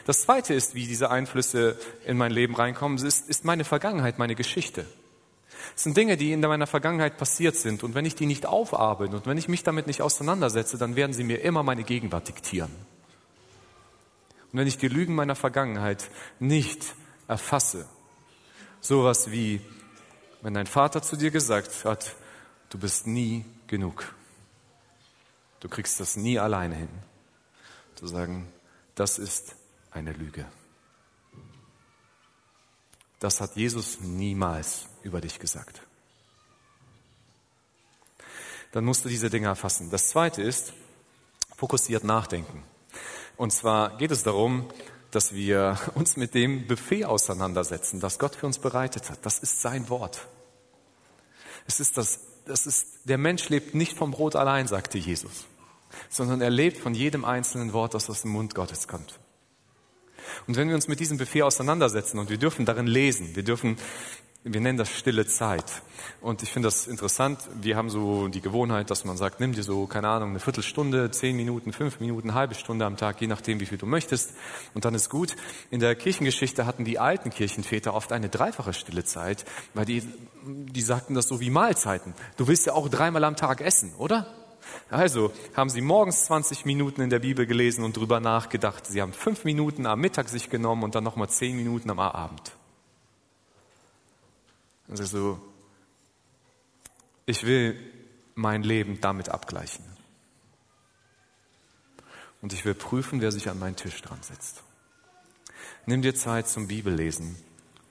[0.06, 1.76] Das Zweite ist, wie diese Einflüsse
[2.06, 4.86] in mein Leben reinkommen, ist, ist meine Vergangenheit, meine Geschichte.
[5.74, 7.82] Es sind Dinge, die in meiner Vergangenheit passiert sind.
[7.82, 11.12] Und wenn ich die nicht aufarbeite und wenn ich mich damit nicht auseinandersetze, dann werden
[11.12, 12.70] sie mir immer meine Gegenwart diktieren.
[14.52, 16.94] Und wenn ich die Lügen meiner Vergangenheit nicht
[17.26, 17.86] erfasse,
[18.80, 19.60] sowas wie,
[20.40, 22.14] wenn dein Vater zu dir gesagt hat,
[22.70, 24.15] du bist nie genug.
[25.60, 26.88] Du kriegst das nie alleine hin.
[27.94, 28.52] Zu sagen,
[28.94, 29.56] das ist
[29.90, 30.46] eine Lüge.
[33.18, 35.80] Das hat Jesus niemals über dich gesagt.
[38.72, 39.90] Dann musst du diese Dinge erfassen.
[39.90, 40.74] Das zweite ist,
[41.56, 42.62] fokussiert nachdenken.
[43.36, 44.68] Und zwar geht es darum,
[45.10, 49.24] dass wir uns mit dem Buffet auseinandersetzen, das Gott für uns bereitet hat.
[49.24, 50.26] Das ist sein Wort.
[51.66, 55.46] Es ist das, das ist, der Mensch lebt nicht vom Brot allein, sagte Jesus,
[56.08, 59.18] sondern er lebt von jedem einzelnen Wort, das aus dem Mund Gottes kommt.
[60.46, 63.76] Und wenn wir uns mit diesem Buffet auseinandersetzen und wir dürfen darin lesen, wir dürfen
[64.48, 65.82] wir nennen das stille Zeit.
[66.20, 67.40] Und ich finde das interessant.
[67.60, 71.10] Wir haben so die Gewohnheit, dass man sagt, nimm dir so, keine Ahnung, eine Viertelstunde,
[71.10, 74.34] zehn Minuten, fünf Minuten, halbe Stunde am Tag, je nachdem, wie viel du möchtest.
[74.72, 75.34] Und dann ist gut.
[75.70, 79.44] In der Kirchengeschichte hatten die alten Kirchenväter oft eine dreifache stille Zeit,
[79.74, 80.04] weil die,
[80.44, 82.14] die sagten das so wie Mahlzeiten.
[82.36, 84.32] Du willst ja auch dreimal am Tag essen, oder?
[84.90, 88.86] Also haben sie morgens 20 Minuten in der Bibel gelesen und drüber nachgedacht.
[88.86, 92.52] Sie haben fünf Minuten am Mittag sich genommen und dann nochmal zehn Minuten am Abend.
[94.88, 95.40] Also
[97.24, 97.76] ich will
[98.34, 99.84] mein Leben damit abgleichen.
[102.42, 104.62] Und ich will prüfen, wer sich an meinen Tisch dran setzt.
[105.86, 107.36] Nimm dir Zeit zum Bibellesen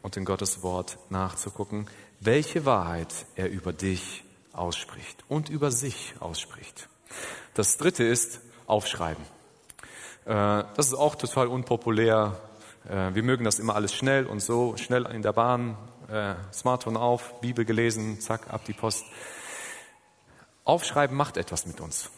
[0.02, 1.90] und in Gottes Wort nachzugucken,
[2.20, 4.24] welche Wahrheit er über dich
[4.54, 6.88] ausspricht und über sich ausspricht.
[7.54, 9.24] Das dritte ist aufschreiben.
[10.26, 12.40] Äh, das ist auch total unpopulär.
[12.88, 15.78] Äh, wir mögen das immer alles schnell und so, schnell in der Bahn,
[16.10, 19.06] äh, Smartphone auf, Bibel gelesen, zack, ab die Post.
[20.64, 22.10] Aufschreiben macht etwas mit uns.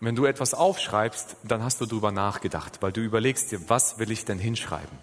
[0.00, 4.10] Wenn du etwas aufschreibst, dann hast du darüber nachgedacht, weil du überlegst dir, was will
[4.10, 4.98] ich denn hinschreiben?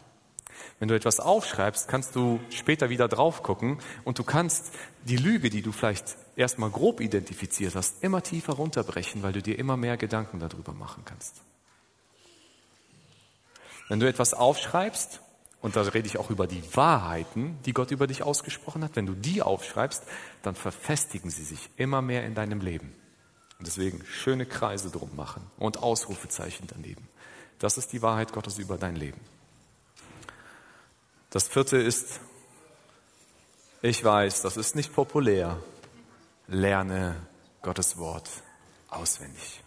[0.79, 4.73] Wenn du etwas aufschreibst, kannst du später wieder drauf gucken und du kannst
[5.05, 9.57] die Lüge, die du vielleicht erstmal grob identifiziert hast, immer tiefer runterbrechen, weil du dir
[9.57, 11.41] immer mehr Gedanken darüber machen kannst.
[13.89, 15.21] Wenn du etwas aufschreibst,
[15.61, 19.05] und da rede ich auch über die Wahrheiten, die Gott über dich ausgesprochen hat, wenn
[19.05, 20.03] du die aufschreibst,
[20.41, 22.95] dann verfestigen sie sich immer mehr in deinem Leben.
[23.59, 27.07] Und deswegen schöne Kreise drum machen und Ausrufezeichen daneben.
[27.59, 29.21] Das ist die Wahrheit Gottes über dein Leben.
[31.29, 32.19] Das vierte ist,
[33.83, 35.61] ich weiß, das ist nicht populär,
[36.47, 37.15] lerne
[37.61, 38.29] Gottes Wort
[38.89, 39.61] auswendig.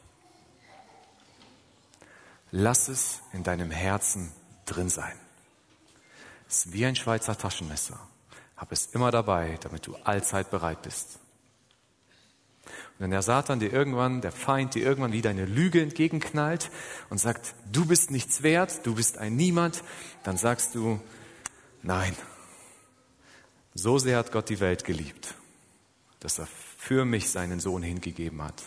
[2.50, 4.32] Lass es in deinem Herzen
[4.66, 5.23] drin sein.
[6.48, 7.98] Ist wie ein Schweizer Taschenmesser.
[8.56, 11.18] Hab es immer dabei, damit du allzeit bereit bist.
[12.64, 16.70] Und wenn der Satan dir irgendwann, der Feind dir irgendwann wieder eine Lüge entgegenknallt
[17.10, 19.82] und sagt, du bist nichts wert, du bist ein Niemand,
[20.22, 21.00] dann sagst du,
[21.82, 22.14] nein,
[23.74, 25.34] so sehr hat Gott die Welt geliebt,
[26.20, 26.46] dass er
[26.78, 28.62] für mich seinen Sohn hingegeben hat.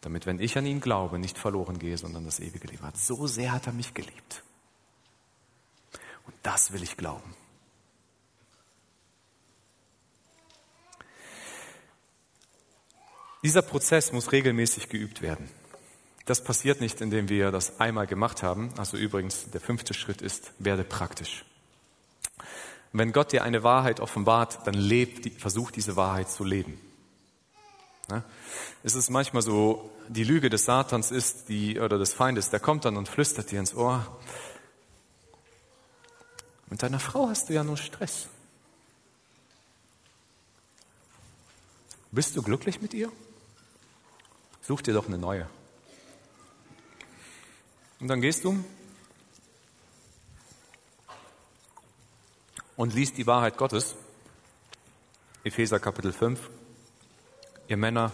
[0.00, 2.96] Damit, wenn ich an ihn glaube, nicht verloren gehe, sondern das ewige Leben hat.
[2.96, 4.42] So sehr hat er mich geliebt.
[6.26, 7.34] Und das will ich glauben.
[13.42, 15.50] Dieser Prozess muss regelmäßig geübt werden.
[16.26, 18.72] Das passiert nicht, indem wir das einmal gemacht haben.
[18.78, 21.44] Also übrigens, der fünfte Schritt ist, werde praktisch.
[22.92, 26.78] Wenn Gott dir eine Wahrheit offenbart, dann lebt, versuch diese Wahrheit zu leben.
[28.82, 32.84] Es ist manchmal so, die Lüge des Satans ist, die, oder des Feindes, der kommt
[32.84, 34.20] dann und flüstert dir ins Ohr,
[36.72, 38.28] mit deiner Frau hast du ja nur Stress.
[42.10, 43.12] Bist du glücklich mit ihr?
[44.62, 45.46] Such dir doch eine neue.
[48.00, 48.64] Und dann gehst du
[52.76, 53.94] und liest die Wahrheit Gottes.
[55.44, 56.48] Epheser Kapitel 5.
[57.68, 58.12] Ihr Männer,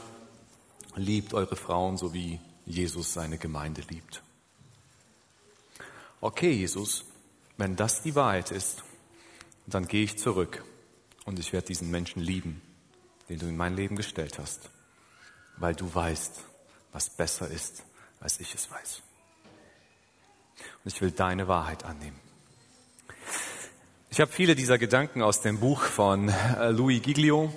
[0.96, 4.20] Liebt eure Frauen, so wie Jesus seine Gemeinde liebt.
[6.20, 7.04] Okay, Jesus,
[7.58, 8.84] wenn das die Wahrheit ist,
[9.66, 10.64] dann gehe ich zurück
[11.26, 12.62] und ich werde diesen Menschen lieben,
[13.28, 14.70] den du in mein Leben gestellt hast,
[15.58, 16.44] weil du weißt,
[16.92, 17.84] was besser ist,
[18.20, 19.02] als ich es weiß.
[20.84, 22.18] Und ich will deine Wahrheit annehmen.
[24.10, 27.52] Ich habe viele dieser Gedanken aus dem Buch von äh, Louis Giglio,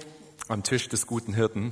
[0.48, 1.72] Am Tisch des guten Hirten.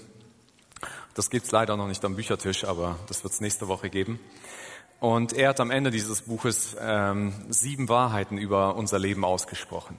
[1.15, 4.19] Das gibt's leider noch nicht am Büchertisch, aber das wird's nächste Woche geben.
[4.99, 9.97] Und er hat am Ende dieses Buches ähm, sieben Wahrheiten über unser Leben ausgesprochen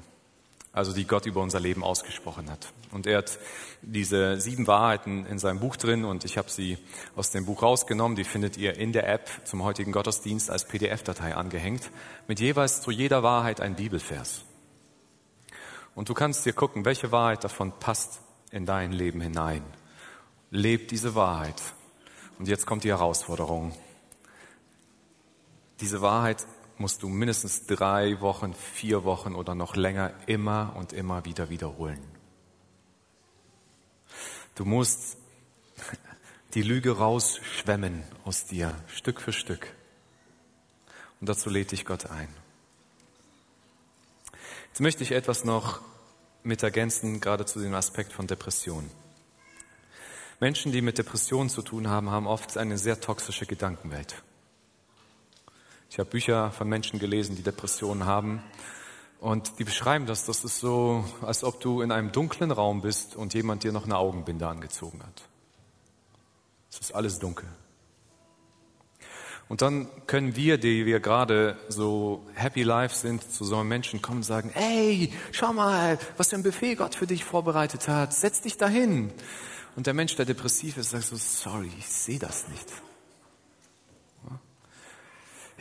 [0.73, 2.73] also die Gott über unser Leben ausgesprochen hat.
[2.93, 3.39] Und er hat
[3.83, 6.79] diese sieben Wahrheiten in seinem Buch drin und ich habe sie
[7.17, 8.17] aus dem Buch rausgenommen.
[8.17, 11.91] Die findet ihr in der App zum heutigen Gottesdienst als PDF-Datei angehängt,
[12.29, 14.45] mit jeweils zu jeder Wahrheit ein Bibelvers.
[15.95, 18.21] Und du kannst dir gucken, welche Wahrheit davon passt
[18.53, 19.65] in dein Leben hinein.
[20.51, 21.61] Leb diese Wahrheit.
[22.39, 23.75] Und jetzt kommt die Herausforderung.
[25.81, 31.25] Diese Wahrheit musst du mindestens drei Wochen, vier Wochen oder noch länger immer und immer
[31.25, 32.03] wieder wiederholen.
[34.55, 35.17] Du musst
[36.55, 39.75] die Lüge rausschwemmen aus dir, Stück für Stück.
[41.21, 42.29] Und dazu lädt dich Gott ein.
[44.69, 45.81] Jetzt möchte ich etwas noch
[46.43, 48.91] mit ergänzen, gerade zu dem Aspekt von Depression.
[50.41, 54.23] Menschen, die mit Depressionen zu tun haben, haben oft eine sehr toxische Gedankenwelt.
[55.91, 58.45] Ich habe Bücher von Menschen gelesen, die Depressionen haben.
[59.19, 63.17] Und die beschreiben das, das ist so, als ob du in einem dunklen Raum bist
[63.17, 65.23] und jemand dir noch eine Augenbinde angezogen hat.
[66.71, 67.49] Es ist alles dunkel.
[69.49, 74.01] Und dann können wir, die wir gerade so happy life sind, zu so einem Menschen
[74.01, 78.15] kommen und sagen, ey, schau mal, was für ein Buffet Gott für dich vorbereitet hat,
[78.15, 79.13] setz dich dahin.
[79.75, 82.69] Und der Mensch, der depressiv ist, sagt so, sorry, ich sehe das nicht.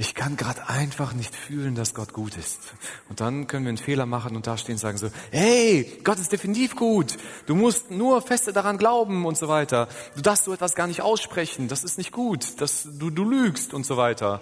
[0.02, 2.62] Ich kann gerade einfach nicht fühlen, dass Gott gut ist.
[3.10, 6.32] Und dann können wir einen Fehler machen und dastehen und sagen so, hey, Gott ist
[6.32, 7.18] definitiv gut.
[7.48, 9.90] Du musst nur feste daran glauben und so weiter.
[10.16, 11.68] Du darfst so etwas gar nicht aussprechen.
[11.68, 12.62] Das ist nicht gut.
[12.62, 14.42] Das, du, du lügst und so weiter.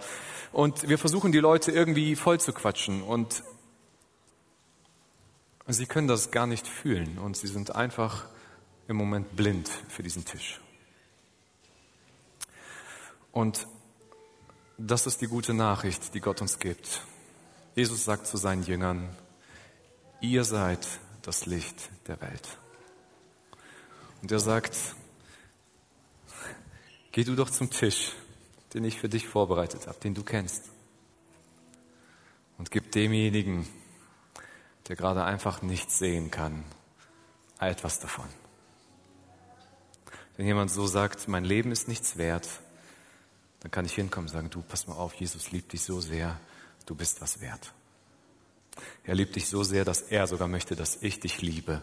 [0.51, 3.43] Und wir versuchen die Leute irgendwie voll zu quatschen und
[5.65, 8.25] sie können das gar nicht fühlen und sie sind einfach
[8.87, 10.61] im Moment blind für diesen Tisch.
[13.31, 13.67] Und
[14.77, 17.01] das ist die gute Nachricht, die Gott uns gibt.
[17.75, 19.09] Jesus sagt zu seinen Jüngern,
[20.21, 20.87] ihr seid
[21.23, 22.57] das Licht der Welt.
[24.21, 24.75] Und er sagt,
[27.11, 28.13] geh du doch zum Tisch,
[28.73, 30.63] den ich für dich vorbereitet habe, den du kennst.
[32.57, 33.67] Und gib demjenigen,
[34.87, 36.63] der gerade einfach nichts sehen kann,
[37.59, 38.27] etwas davon.
[40.35, 42.47] Wenn jemand so sagt, mein Leben ist nichts wert,
[43.67, 46.39] dann kann ich hinkommen und sagen, du, pass mal auf, Jesus liebt dich so sehr,
[46.85, 47.73] du bist was wert.
[49.03, 51.81] Er liebt dich so sehr, dass er sogar möchte, dass ich dich liebe.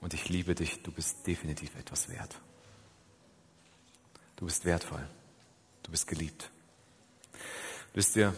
[0.00, 2.40] Und ich liebe dich, du bist definitiv etwas wert.
[4.34, 5.06] Du bist wertvoll.
[5.84, 6.50] Du bist geliebt.
[7.94, 8.34] Wisst ihr,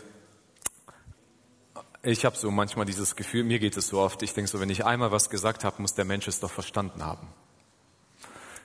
[2.02, 4.68] ich habe so manchmal dieses Gefühl, mir geht es so oft, ich denke so, wenn
[4.68, 7.26] ich einmal was gesagt habe, muss der Mensch es doch verstanden haben.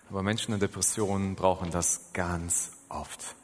[0.10, 3.37] Aber Menschen in Depressionen brauchen das ganz oft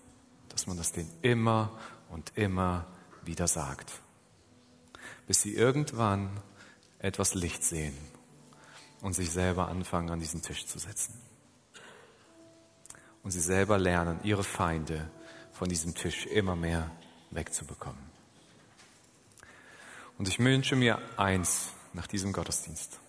[0.53, 1.77] dass man das denen immer
[2.09, 2.85] und immer
[3.23, 3.91] wieder sagt,
[5.27, 6.29] bis sie irgendwann
[6.99, 7.97] etwas Licht sehen
[9.01, 11.13] und sich selber anfangen, an diesen Tisch zu setzen.
[13.23, 15.09] Und sie selber lernen, ihre Feinde
[15.51, 16.91] von diesem Tisch immer mehr
[17.31, 18.01] wegzubekommen.
[20.17, 22.99] Und ich wünsche mir eins nach diesem Gottesdienst,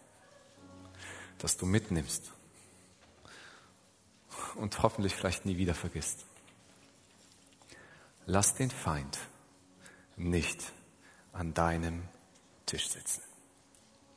[1.39, 2.33] dass du mitnimmst
[4.55, 6.25] und hoffentlich vielleicht nie wieder vergisst.
[8.27, 9.19] Lass den Feind
[10.17, 10.73] nicht
[11.33, 12.09] an deinem
[12.65, 13.23] Tisch sitzen.